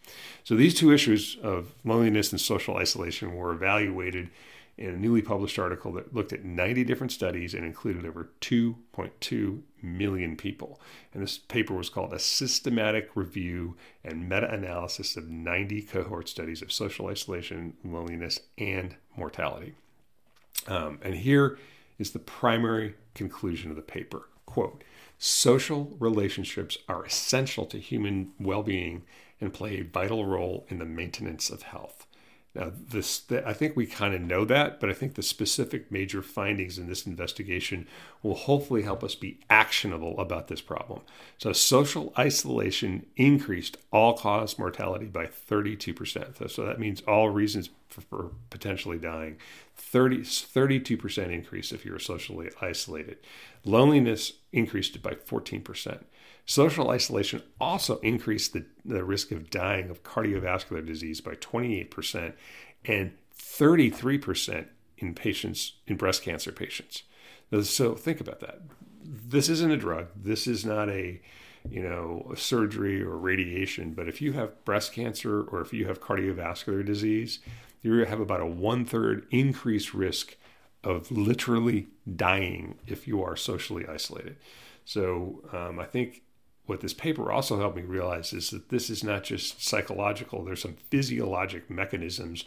So 0.44 0.55
these 0.55 0.74
two 0.74 0.94
issues 0.94 1.38
of 1.44 1.74
loneliness 1.84 2.32
and 2.32 2.39
social 2.39 2.77
isolation 2.77 3.36
were 3.36 3.51
evaluated 3.51 4.29
in 4.77 4.89
a 4.89 4.98
newly 4.98 5.22
published 5.22 5.58
article 5.58 5.94
that 5.94 6.13
looked 6.13 6.34
at 6.34 6.44
90 6.44 6.84
different 6.84 7.12
studies 7.12 7.53
and 7.53 7.65
included 7.65 8.05
over 8.05 8.29
2.2 8.41 9.62
million 9.82 10.36
people. 10.36 10.82
And 11.13 11.24
this 11.24 11.38
paper 11.38 11.74
was 11.74 11.89
called 11.89 12.13
A 12.13 12.20
Systematic 12.20 13.10
Review 13.15 13.77
and 14.03 14.27
Meta 14.27 14.51
Analysis 14.51 15.15
of 15.15 15.29
90 15.29 15.84
Cohort 15.84 16.27
Studies 16.27 16.62
of 16.62 16.74
Social 16.74 17.08
Isolation, 17.08 17.75
Loneliness, 17.86 18.41
and 18.58 18.96
Mortality. 19.15 19.75
Um, 20.67 21.00
and 21.01 21.15
here 21.15 21.58
is 21.98 22.12
the 22.12 22.20
primary 22.20 22.96
conclusion 23.13 23.70
of 23.70 23.77
the 23.77 23.82
paper. 23.82 24.27
Quote, 24.46 24.84
social 25.17 25.96
relationships 26.00 26.77
are 26.89 27.05
essential 27.05 27.65
to 27.67 27.79
human 27.79 28.34
well-being 28.39 29.03
and 29.39 29.53
play 29.53 29.79
a 29.79 29.84
vital 29.84 30.25
role 30.25 30.65
in 30.70 30.79
the 30.79 30.86
maintenance 30.86 31.50
of 31.50 31.63
health. 31.63 32.05
Now, 32.56 32.72
this 32.74 33.24
I 33.46 33.52
think 33.52 33.76
we 33.76 33.86
kind 33.86 34.14
of 34.14 34.22
know 34.22 34.46
that, 34.46 34.80
but 34.80 34.90
I 34.90 34.94
think 34.94 35.16
the 35.16 35.22
specific 35.22 35.92
major 35.92 36.22
findings 36.22 36.78
in 36.78 36.88
this 36.88 37.06
investigation 37.06 37.86
will 38.24 38.36
hopefully 38.36 38.84
help 38.84 39.04
us 39.04 39.14
be 39.14 39.40
actionable 39.50 40.18
about 40.18 40.48
this 40.48 40.62
problem. 40.62 41.02
So, 41.38 41.52
social 41.52 42.14
isolation 42.18 43.06
increased 43.18 43.78
all-cause 43.92 44.58
mortality 44.58 45.08
by 45.08 45.26
32%. 45.26 46.38
So, 46.38 46.48
so 46.48 46.66
that 46.66 46.80
means 46.80 47.02
all 47.02 47.30
reasons 47.30 47.70
for, 47.90 48.02
for 48.02 48.32
potentially 48.50 49.00
dying 49.00 49.38
30, 49.76 50.20
32% 50.20 51.32
increase 51.32 51.74
if 51.74 51.84
you're 51.84 52.00
socially 52.00 52.50
isolated. 52.62 53.18
Loneliness 53.66 54.34
increased 54.54 55.02
by 55.02 55.12
14%. 55.12 56.04
Social 56.46 56.92
isolation 56.92 57.42
also 57.60 57.98
increased 58.00 58.54
the, 58.54 58.66
the 58.84 59.04
risk 59.04 59.32
of 59.32 59.50
dying 59.50 59.90
of 59.90 60.04
cardiovascular 60.04 60.86
disease 60.86 61.20
by 61.20 61.34
28% 61.34 62.34
and 62.86 63.14
33% 63.36 64.68
in 64.98 65.16
patients 65.16 65.74
in 65.88 65.98
breast 65.98 66.24
cancer 66.24 66.52
patients. 66.52 67.04
So 67.64 67.96
think 67.96 68.22
about 68.22 68.40
that. 68.42 68.62
This 69.04 69.50
isn't 69.50 69.72
a 69.72 69.78
drug. 69.78 70.08
This 70.16 70.48
is 70.48 70.66
not 70.66 70.90
a 70.90 71.22
you 71.70 71.82
know 71.82 72.30
a 72.32 72.38
surgery 72.38 73.02
or 73.02 73.18
radiation. 73.18 73.94
But 73.94 74.08
if 74.08 74.22
you 74.22 74.34
have 74.34 74.64
breast 74.66 74.94
cancer 74.94 75.42
or 75.42 75.62
if 75.62 75.74
you 75.74 75.88
have 75.88 76.02
cardiovascular 76.02 76.86
disease, 76.86 77.40
you 77.82 78.06
have 78.06 78.20
about 78.20 78.42
a 78.42 78.46
one 78.46 78.86
third 78.86 79.25
increased 79.32 79.94
risk 79.94 80.38
of 80.84 81.12
literally 81.12 81.88
dying 82.16 82.78
if 82.86 83.08
you 83.08 83.24
are 83.24 83.36
socially 83.36 83.86
isolated. 83.88 84.38
So 84.86 85.44
um, 85.52 85.80
I 85.80 85.86
think 85.86 86.22
what 86.65 86.81
this 86.81 86.93
paper 86.93 87.31
also 87.31 87.60
helped 87.60 87.77
me 87.77 87.84
realize 87.84 88.34
is 88.34 88.50
that 88.50 88.69
this 88.69 88.89
is 88.89 89.03
not 89.03 89.24
just 89.24 89.63
psychological. 89.63 90.43
There's 90.43 90.62
some 90.62 90.77
physiologic 90.89 91.69
mechanisms 91.69 92.45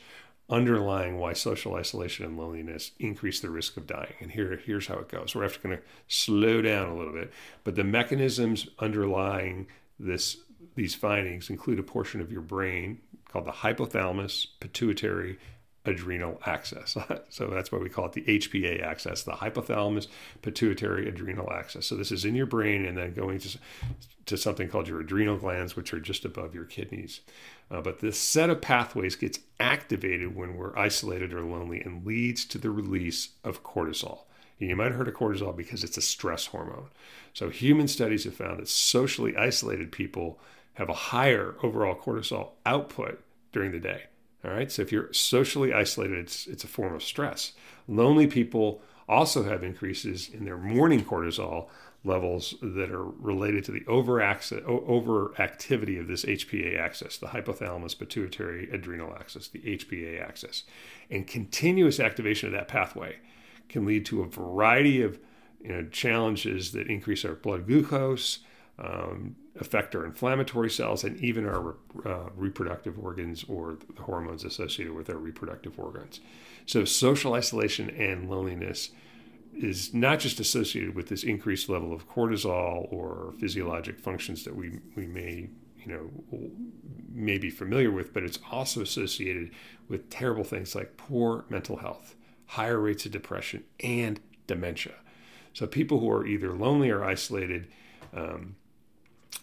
underlying 0.51 1.19
why 1.19 1.35
social 1.35 1.75
isolation 1.75 2.25
and 2.25 2.39
loneliness 2.39 2.93
increase 2.99 3.41
the 3.41 3.51
risk 3.51 3.77
of 3.77 3.87
dying. 3.87 4.15
And 4.21 4.33
here, 4.33 4.61
here's 4.65 4.87
how 4.87 4.97
it 4.97 5.09
goes. 5.09 5.35
We're 5.35 5.45
actually 5.45 5.69
going 5.69 5.79
to 5.79 5.85
slow 6.09 6.63
down 6.63 6.89
a 6.89 6.97
little 6.97 7.13
bit, 7.13 7.33
but 7.65 7.77
the 7.77 7.85
mechanisms 7.85 8.69
underlying 8.79 9.67
this 9.99 10.39
these 10.75 10.95
findings 10.95 11.51
include 11.51 11.79
a 11.79 11.83
portion 11.83 12.21
of 12.21 12.31
your 12.31 12.41
brain 12.41 13.01
called 13.29 13.45
the 13.45 13.53
hypothalamus 13.53 14.47
pituitary 14.61 15.39
adrenal 15.85 16.41
axis. 16.45 16.97
so 17.31 17.47
that's 17.47 17.73
why 17.73 17.79
we 17.79 17.89
call 17.89 18.07
it 18.07 18.13
the 18.13 18.23
HPA 18.23 18.83
axis, 18.83 19.23
the 19.23 19.33
hypothalamus 19.33 20.07
pituitary 20.43 21.09
adrenal 21.09 21.51
axis. 21.53 21.87
So 21.87 21.97
this 21.97 22.13
is 22.13 22.25
in 22.25 22.35
your 22.35 22.47
brain 22.47 22.85
and 22.85 22.97
then 22.97 23.15
going 23.15 23.39
to, 23.41 23.59
to 24.27 24.37
something 24.37 24.69
called 24.69 24.89
your 24.89 25.01
adrenal 25.01 25.37
glands, 25.37 25.77
which 25.77 25.95
are 25.95 26.01
just 26.01 26.25
above 26.25 26.55
your 26.55 26.65
kidneys. 26.65 27.21
Uh, 27.71 27.81
but 27.81 28.01
this 28.01 28.19
set 28.19 28.51
of 28.51 28.61
pathways 28.61 29.17
gets 29.17 29.41
activated 29.61 30.35
when 30.35 30.57
we're 30.57 30.77
isolated 30.77 31.33
or 31.33 31.43
lonely 31.43 31.81
and 31.81 32.07
leads 32.07 32.45
to 32.47 32.59
the 32.59 32.71
release 32.71 33.31
of 33.45 33.63
cortisol. 33.63 34.21
And 34.61 34.69
you 34.69 34.77
might 34.77 34.87
have 34.87 34.97
heard 34.97 35.09
of 35.09 35.15
cortisol 35.15 35.57
because 35.57 35.85
it's 35.85 35.97
a 35.97 36.03
stress 36.03 36.47
hormone. 36.47 36.89
So 37.33 37.49
human 37.51 37.89
studies 37.89 38.25
have 38.25 38.35
found 38.35 38.59
that 38.59 38.69
socially 38.69 39.37
isolated 39.37 39.93
people 39.93 40.41
have 40.75 40.89
a 40.89 40.95
higher 40.95 41.57
overall 41.63 41.95
cortisol 41.95 42.51
output 42.67 43.23
during 43.53 43.73
the 43.73 43.81
day. 43.81 44.05
All 44.49 44.55
right. 44.55 44.73
So 44.73 44.83
if 44.83 44.91
you're 44.91 45.13
socially 45.13 45.75
isolated, 45.75 46.19
it's, 46.19 46.47
it's 46.47 46.65
a 46.65 46.69
form 46.69 46.95
of 46.95 47.03
stress. 47.03 47.53
Lonely 47.87 48.27
people 48.27 48.81
also 49.07 49.45
have 49.45 49.63
increases 49.63 50.31
in 50.33 50.47
their 50.47 50.57
morning 50.57 51.05
cortisol 51.05 51.69
levels 52.05 52.55
that 52.63 52.91
are 52.91 53.05
related 53.05 53.65
to 53.65 53.73
the 53.73 53.83
overactivity 53.83 56.01
of 56.01 56.07
this 56.07 56.25
HPA 56.25 56.79
axis, 56.79 57.19
the 57.19 57.27
hypothalamus 57.27 57.99
pituitary 57.99 58.71
adrenal 58.71 59.13
axis, 59.15 59.49
the 59.49 59.59
HPA 59.59 60.23
axis. 60.23 60.65
And 61.11 61.27
continuous 61.27 62.01
activation 62.01 62.47
of 62.47 62.55
that 62.55 62.69
pathway 62.69 63.17
can 63.69 63.85
lead 63.85 64.07
to 64.07 64.23
a 64.23 64.27
variety 64.27 65.03
of 65.03 65.19
you 65.61 65.69
know, 65.69 65.85
challenges 65.89 66.73
that 66.73 66.87
increase 66.87 67.23
our 67.25 67.35
blood 67.35 67.67
glucose, 67.67 68.39
um, 68.79 69.35
affect 69.61 69.95
our 69.95 70.05
inflammatory 70.05 70.71
cells 70.71 71.05
and 71.05 71.19
even 71.21 71.47
our 71.47 71.77
uh, 72.05 72.31
reproductive 72.37 72.99
organs 72.99 73.45
or 73.49 73.79
the 73.97 74.03
hormones 74.03 74.45
associated 74.45 74.95
with 74.95 75.11
our 75.11 75.17
reproductive 75.17 75.79
organs. 75.79 76.21
So, 76.67 76.85
social 76.85 77.35
isolation 77.35 77.91
and 77.91 78.29
loneliness 78.29 78.91
is 79.55 79.93
not 79.93 80.21
just 80.21 80.39
associated 80.39 80.95
with 80.95 81.09
this 81.09 81.25
increased 81.25 81.69
level 81.69 81.93
of 81.93 82.09
cortisol 82.09 82.93
or 82.93 83.35
physiologic 83.41 83.99
functions 83.99 84.45
that 84.45 84.55
we, 84.55 84.79
we 84.95 85.07
may 85.07 85.49
you 85.85 85.87
know 85.87 86.51
may 87.13 87.39
be 87.39 87.51
familiar 87.51 87.91
with, 87.91 88.13
but 88.13 88.23
it's 88.23 88.39
also 88.51 88.81
associated 88.81 89.51
with 89.89 90.11
terrible 90.11 90.45
things 90.45 90.75
like 90.75 90.97
poor 90.97 91.45
mental 91.49 91.79
health, 91.79 92.15
higher 92.47 92.79
rates 92.79 93.07
of 93.07 93.13
depression, 93.13 93.65
and 93.83 94.21
dementia. 94.47 94.95
So 95.53 95.67
people 95.67 95.99
who 95.99 96.11
are 96.11 96.27
either 96.27 96.53
lonely 96.53 96.91
or 96.91 97.05
isolated 97.05 97.69
um, 98.15 98.57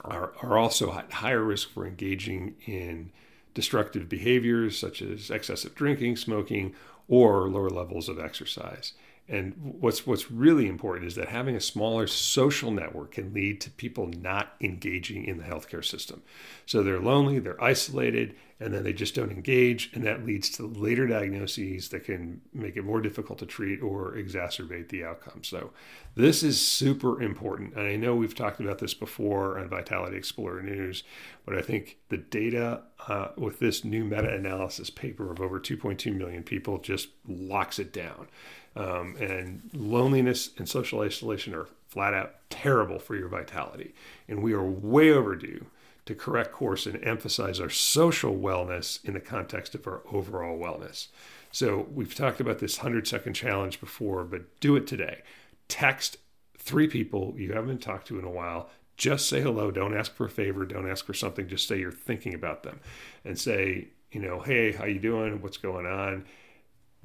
are, 0.04 0.34
are 0.42 0.58
also 0.58 0.94
at 0.94 1.12
higher 1.12 1.44
risk 1.44 1.70
for 1.72 1.86
engaging 1.86 2.56
in 2.66 3.12
destructive 3.54 4.10
behaviors 4.10 4.78
such 4.78 5.02
as 5.02 5.32
excessive 5.32 5.76
drinking, 5.76 6.18
smoking, 6.18 6.74
or 7.08 7.50
lower 7.50 7.70
levels 7.70 8.10
of 8.10 8.20
exercise. 8.20 8.94
And 9.28 9.56
what's 9.80 10.06
what's 10.06 10.30
really 10.30 10.68
important 10.68 11.08
is 11.08 11.16
that 11.16 11.30
having 11.30 11.56
a 11.56 11.62
smaller 11.62 12.06
social 12.06 12.70
network 12.70 13.14
can 13.14 13.34
lead 13.34 13.60
to 13.62 13.72
people 13.72 14.08
not 14.08 14.54
engaging 14.62 15.26
in 15.26 15.40
the 15.40 15.44
healthcare 15.44 15.84
system. 15.84 16.22
So 16.68 16.84
they're 16.84 17.00
lonely, 17.00 17.40
they're 17.40 17.62
isolated, 17.62 18.36
and 18.60 18.72
then 18.72 18.84
they 18.84 18.94
just 18.94 19.16
don't 19.16 19.32
engage, 19.32 19.92
and 19.94 20.04
that 20.04 20.26
leads 20.26 20.50
to 20.52 20.68
later 20.68 21.08
diagnoses 21.08 21.90
that 21.90 22.06
can 22.06 22.42
make 22.54 22.78
it 22.78 22.84
more 22.84 23.02
difficult 23.02 23.40
to 23.40 23.48
treat 23.48 23.82
or 23.82 24.14
exacerbate 24.14 24.90
the 24.90 25.04
outcome. 25.04 25.44
So 25.44 25.72
this 26.16 26.44
is 26.44 26.62
super 26.62 27.22
important. 27.22 27.74
And 27.74 27.88
I 27.88 27.96
know 27.96 28.16
we've 28.16 28.36
talked 28.36 28.60
about 28.60 28.78
this 28.78 28.94
before 28.94 29.58
on 29.58 29.70
Vitality 29.70 30.18
Explorer 30.18 30.62
News, 30.62 31.04
but 31.46 31.58
I 31.58 31.62
think 31.62 31.98
the 32.10 32.18
data 32.18 32.84
uh, 33.08 33.30
with 33.36 33.60
this 33.60 33.84
new 33.84 34.06
meta-analysis 34.06 34.90
paper 34.90 35.32
of 35.32 35.42
over 35.42 35.60
2.2 35.60 36.16
million 36.16 36.44
people 36.44 36.78
just 36.78 37.10
locks 37.28 37.78
it 37.78 37.92
down. 37.92 38.28
Um, 38.76 39.16
and 39.22 39.70
loneliness 39.74 40.50
and 40.58 40.68
social 40.68 41.00
isolation 41.02 41.54
are 41.54 41.68
flat 41.88 42.14
out 42.14 42.36
terrible 42.50 43.00
for 43.00 43.16
your 43.16 43.30
vitality. 43.30 43.94
And 44.28 44.44
we 44.44 44.54
are 44.54 44.64
way 44.64 45.12
overdue 45.12 45.68
to 46.06 46.14
correct 46.14 46.52
course 46.52 46.86
and 46.86 47.04
emphasize 47.04 47.60
our 47.60 47.70
social 47.70 48.36
wellness 48.36 49.04
in 49.06 49.14
the 49.14 49.20
context 49.20 49.76
of 49.76 49.88
our 49.88 50.02
overall 50.12 50.58
wellness. 50.58 51.08
So 51.52 51.88
we've 51.94 52.14
talked 52.14 52.42
about 52.42 52.60
this 52.60 52.80
100 52.80 53.08
second 53.08 53.34
challenge 53.34 53.80
before, 53.80 54.24
but 54.24 54.60
do 54.60 54.76
it 54.76 54.88
today. 54.88 55.22
Text 55.68 56.18
three 56.58 56.88
people 56.88 57.34
you 57.38 57.54
haven't 57.54 57.82
talked 57.82 58.08
to 58.08 58.20
in 58.20 58.26
a 58.26 58.30
while. 58.30 58.70
Just 58.98 59.28
say 59.28 59.42
hello. 59.42 59.72
Don't 59.72 59.96
ask 59.96 60.14
for 60.14 60.26
a 60.26 60.30
favor. 60.30 60.66
Don't 60.66 60.90
ask 60.90 61.06
for 61.06 61.14
something. 61.14 61.48
Just 61.48 61.68
say 61.68 61.80
you're 61.80 61.92
thinking 61.92 62.34
about 62.34 62.64
them 62.64 62.80
and 63.24 63.40
say, 63.40 63.88
you 64.12 64.22
know, 64.22 64.40
hey, 64.40 64.74
how 64.74 64.86
you 64.86 65.00
doing? 65.00 65.42
What's 65.42 65.58
going 65.58 65.86
on? 65.86 66.26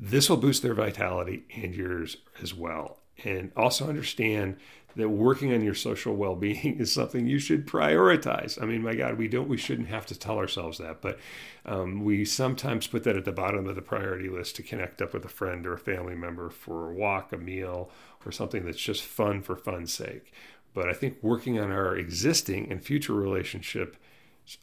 This 0.03 0.31
will 0.31 0.39
boost 0.39 0.63
their 0.63 0.75
vitality 0.75 1.45
and 1.55 1.75
yours 1.75 2.17
as 2.43 2.55
well. 2.55 3.01
And 3.23 3.53
also 3.55 3.87
understand 3.87 4.57
that 4.97 5.11
working 5.11 5.53
on 5.53 5.63
your 5.63 5.75
social 5.75 6.17
well-being 6.17 6.77
is 6.81 6.91
something 6.91 7.27
you 7.27 7.39
should 7.39 7.67
prioritize. 7.67 8.61
I 8.61 8.65
mean, 8.65 8.83
my 8.83 8.95
God, 8.95 9.19
we 9.19 9.29
don't, 9.29 9.49
we 9.49 9.59
shouldn't 9.59 9.89
have 9.89 10.07
to 10.07 10.19
tell 10.19 10.39
ourselves 10.39 10.79
that, 10.79 11.03
but 11.03 11.19
um, 11.67 12.03
we 12.03 12.25
sometimes 12.25 12.87
put 12.87 13.05
that 13.05 13.17
at 13.17 13.27
the 13.27 13.31
bottom 13.31 13.69
of 13.69 13.77
the 13.77 13.83
priority 13.83 14.31
list 14.31 14.57
to 14.57 14.63
connect 14.63 15.03
up 15.03 15.13
with 15.13 15.25
a 15.25 15.29
friend 15.29 15.67
or 15.67 15.75
a 15.75 15.79
family 15.79 16.15
member 16.15 16.49
for 16.49 16.91
a 16.91 16.95
walk, 16.95 17.33
a 17.33 17.37
meal, 17.37 17.91
or 18.25 18.33
something 18.33 18.65
that's 18.65 18.81
just 18.81 19.05
fun 19.05 19.43
for 19.43 19.55
fun's 19.55 19.93
sake. 19.93 20.33
But 20.73 20.89
I 20.89 20.95
think 20.95 21.19
working 21.21 21.59
on 21.59 21.71
our 21.71 21.95
existing 21.95 22.71
and 22.73 22.83
future 22.83 23.15
relationship 23.15 23.97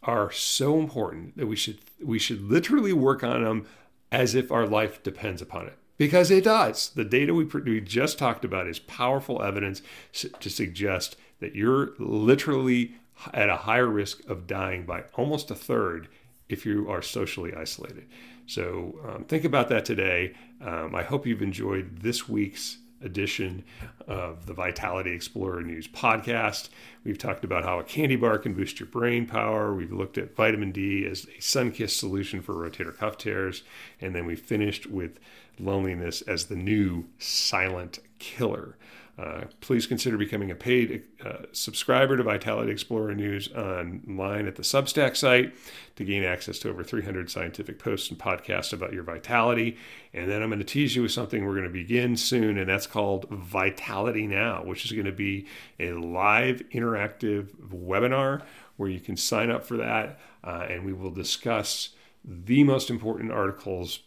are 0.04 0.32
so 0.32 0.80
important 0.80 1.38
that 1.38 1.48
we 1.48 1.56
should 1.56 1.78
we 2.04 2.20
should 2.20 2.42
literally 2.42 2.92
work 2.92 3.24
on 3.24 3.44
them 3.44 3.66
as 4.12 4.36
if 4.36 4.52
our 4.52 4.66
life 4.68 5.04
depends 5.04 5.42
upon 5.42 5.68
it. 5.68 5.78
Because 5.98 6.30
it 6.30 6.44
does. 6.44 6.90
The 6.90 7.04
data 7.04 7.34
we, 7.34 7.46
we 7.46 7.82
just 7.82 8.20
talked 8.20 8.46
about 8.46 8.68
is 8.68 8.80
powerful 8.80 9.42
evidence 9.42 9.82
to 10.14 10.50
suggest 10.50 11.16
that 11.40 11.56
you're 11.56 11.92
literally 11.98 12.96
at 13.34 13.50
a 13.50 13.58
higher 13.58 13.88
risk 13.88 14.24
of 14.30 14.46
dying 14.46 14.86
by 14.86 15.04
almost 15.16 15.50
a 15.50 15.56
third 15.56 16.08
if 16.50 16.66
you 16.66 16.90
are 16.90 17.02
socially 17.02 17.54
isolated. 17.54 18.08
So 18.46 19.00
um, 19.06 19.24
think 19.26 19.44
about 19.44 19.70
that 19.70 19.86
today. 19.86 20.34
Um, 20.62 20.96
I 20.96 21.04
hope 21.04 21.26
you've 21.26 21.42
enjoyed 21.42 22.00
this 22.00 22.30
week's 22.30 22.78
edition 23.02 23.64
of 24.08 24.46
the 24.46 24.54
Vitality 24.54 25.12
Explorer 25.12 25.62
News 25.62 25.88
podcast. 25.88 26.70
We've 27.04 27.18
talked 27.18 27.44
about 27.44 27.64
how 27.64 27.80
a 27.80 27.84
candy 27.84 28.16
bar 28.16 28.38
can 28.38 28.54
boost 28.54 28.80
your 28.80 28.88
brain 28.88 29.26
power. 29.26 29.74
We've 29.74 29.92
looked 29.92 30.18
at 30.18 30.36
vitamin 30.36 30.72
D 30.72 31.06
as 31.06 31.28
a 31.38 31.42
sun 31.42 31.72
kissed 31.72 31.98
solution 31.98 32.42
for 32.42 32.54
rotator 32.54 32.96
cuff 32.96 33.18
tears. 33.18 33.64
And 34.02 34.16
then 34.16 34.26
we 34.26 34.36
finished 34.36 34.88
with 34.88 35.20
loneliness 35.60 36.22
as 36.22 36.46
the 36.46 36.56
new 36.56 37.06
silent 37.20 38.00
killer. 38.20 38.78
Uh, 39.18 39.46
please 39.62 39.88
consider 39.88 40.16
becoming 40.16 40.52
a 40.52 40.56
paid 40.56 41.04
uh, 41.26 41.38
subscriber 41.52 42.16
to 42.16 42.22
Vitality 42.22 42.72
Explorer 42.72 43.16
News 43.16 43.52
online 43.52 44.48
at 44.48 44.56
the 44.58 44.62
Substack 44.62 45.18
site 45.18 45.56
to 45.96 46.06
gain 46.06 46.24
access 46.24 46.60
to 46.60 46.70
over 46.70 46.84
300 46.84 47.32
scientific 47.32 47.80
posts 47.80 48.12
and 48.12 48.20
podcasts 48.20 48.74
about 48.74 48.94
your 48.94 49.02
vitality. 49.02 49.76
And 50.14 50.30
then 50.30 50.44
I'm 50.44 50.50
going 50.50 50.60
to 50.60 50.66
tease 50.66 50.96
you 50.96 51.02
with 51.02 51.12
something 51.12 51.44
we're 51.44 51.54
going 51.54 51.64
to 51.64 51.70
begin 51.72 52.16
soon, 52.16 52.60
and 52.60 52.70
that's 52.70 52.86
called 52.86 53.28
Vitality 53.32 54.28
Now, 54.28 54.64
which 54.64 54.86
is 54.86 54.92
going 54.92 55.06
to 55.06 55.12
be 55.12 55.48
a 55.80 55.94
live 55.94 56.62
interactive 56.72 57.56
webinar 57.72 58.44
where 58.76 58.90
you 58.90 59.00
can 59.00 59.18
sign 59.18 59.50
up 59.50 59.66
for 59.66 59.78
that, 59.78 60.20
uh, 60.44 60.68
and 60.70 60.86
we 60.86 60.94
will 60.94 61.10
discuss 61.10 61.90
the 62.24 62.64
most 62.64 62.92
important 62.92 63.32
articles 63.32 64.02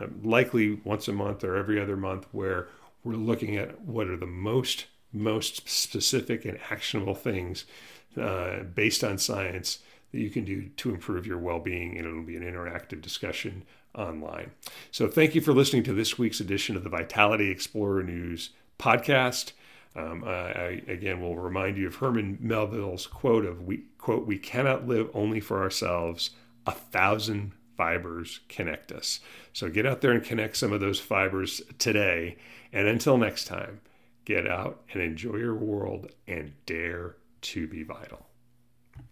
um, 0.00 0.20
likely 0.24 0.80
once 0.82 1.06
a 1.06 1.12
month 1.12 1.44
or 1.44 1.56
every 1.56 1.80
other 1.80 1.96
month, 1.96 2.26
where 2.32 2.66
we're 3.06 3.14
looking 3.14 3.56
at 3.56 3.80
what 3.82 4.08
are 4.08 4.16
the 4.16 4.26
most 4.26 4.86
most 5.12 5.68
specific 5.68 6.44
and 6.44 6.58
actionable 6.70 7.14
things 7.14 7.64
uh, 8.20 8.64
based 8.64 9.04
on 9.04 9.16
science 9.16 9.78
that 10.10 10.18
you 10.18 10.28
can 10.28 10.44
do 10.44 10.68
to 10.76 10.90
improve 10.90 11.26
your 11.26 11.38
well-being, 11.38 11.96
and 11.96 12.06
it'll 12.06 12.22
be 12.22 12.36
an 12.36 12.42
interactive 12.42 13.00
discussion 13.00 13.64
online. 13.94 14.50
So, 14.90 15.06
thank 15.06 15.34
you 15.34 15.40
for 15.40 15.52
listening 15.52 15.84
to 15.84 15.92
this 15.92 16.18
week's 16.18 16.40
edition 16.40 16.76
of 16.76 16.82
the 16.82 16.90
Vitality 16.90 17.50
Explorer 17.50 18.02
News 18.02 18.50
podcast. 18.78 19.52
Um, 19.94 20.24
I, 20.26 20.82
again 20.88 21.22
will 21.22 21.38
remind 21.38 21.78
you 21.78 21.86
of 21.86 21.94
Herman 21.94 22.36
Melville's 22.40 23.06
quote 23.06 23.46
of 23.46 23.62
we 23.62 23.84
quote 23.96 24.26
we 24.26 24.38
cannot 24.38 24.86
live 24.86 25.08
only 25.14 25.40
for 25.40 25.62
ourselves. 25.62 26.30
A 26.66 26.72
thousand 26.72 27.52
fibers 27.76 28.40
connect 28.48 28.90
us. 28.92 29.20
So 29.52 29.68
get 29.68 29.86
out 29.86 30.00
there 30.00 30.12
and 30.12 30.24
connect 30.24 30.56
some 30.56 30.72
of 30.72 30.80
those 30.80 30.98
fibers 31.00 31.62
today. 31.78 32.36
And 32.76 32.88
until 32.88 33.16
next 33.16 33.46
time, 33.46 33.80
get 34.26 34.46
out 34.46 34.82
and 34.92 35.02
enjoy 35.02 35.36
your 35.36 35.54
world 35.54 36.10
and 36.28 36.52
dare 36.66 37.16
to 37.40 37.66
be 37.66 37.82
vital. 37.82 38.26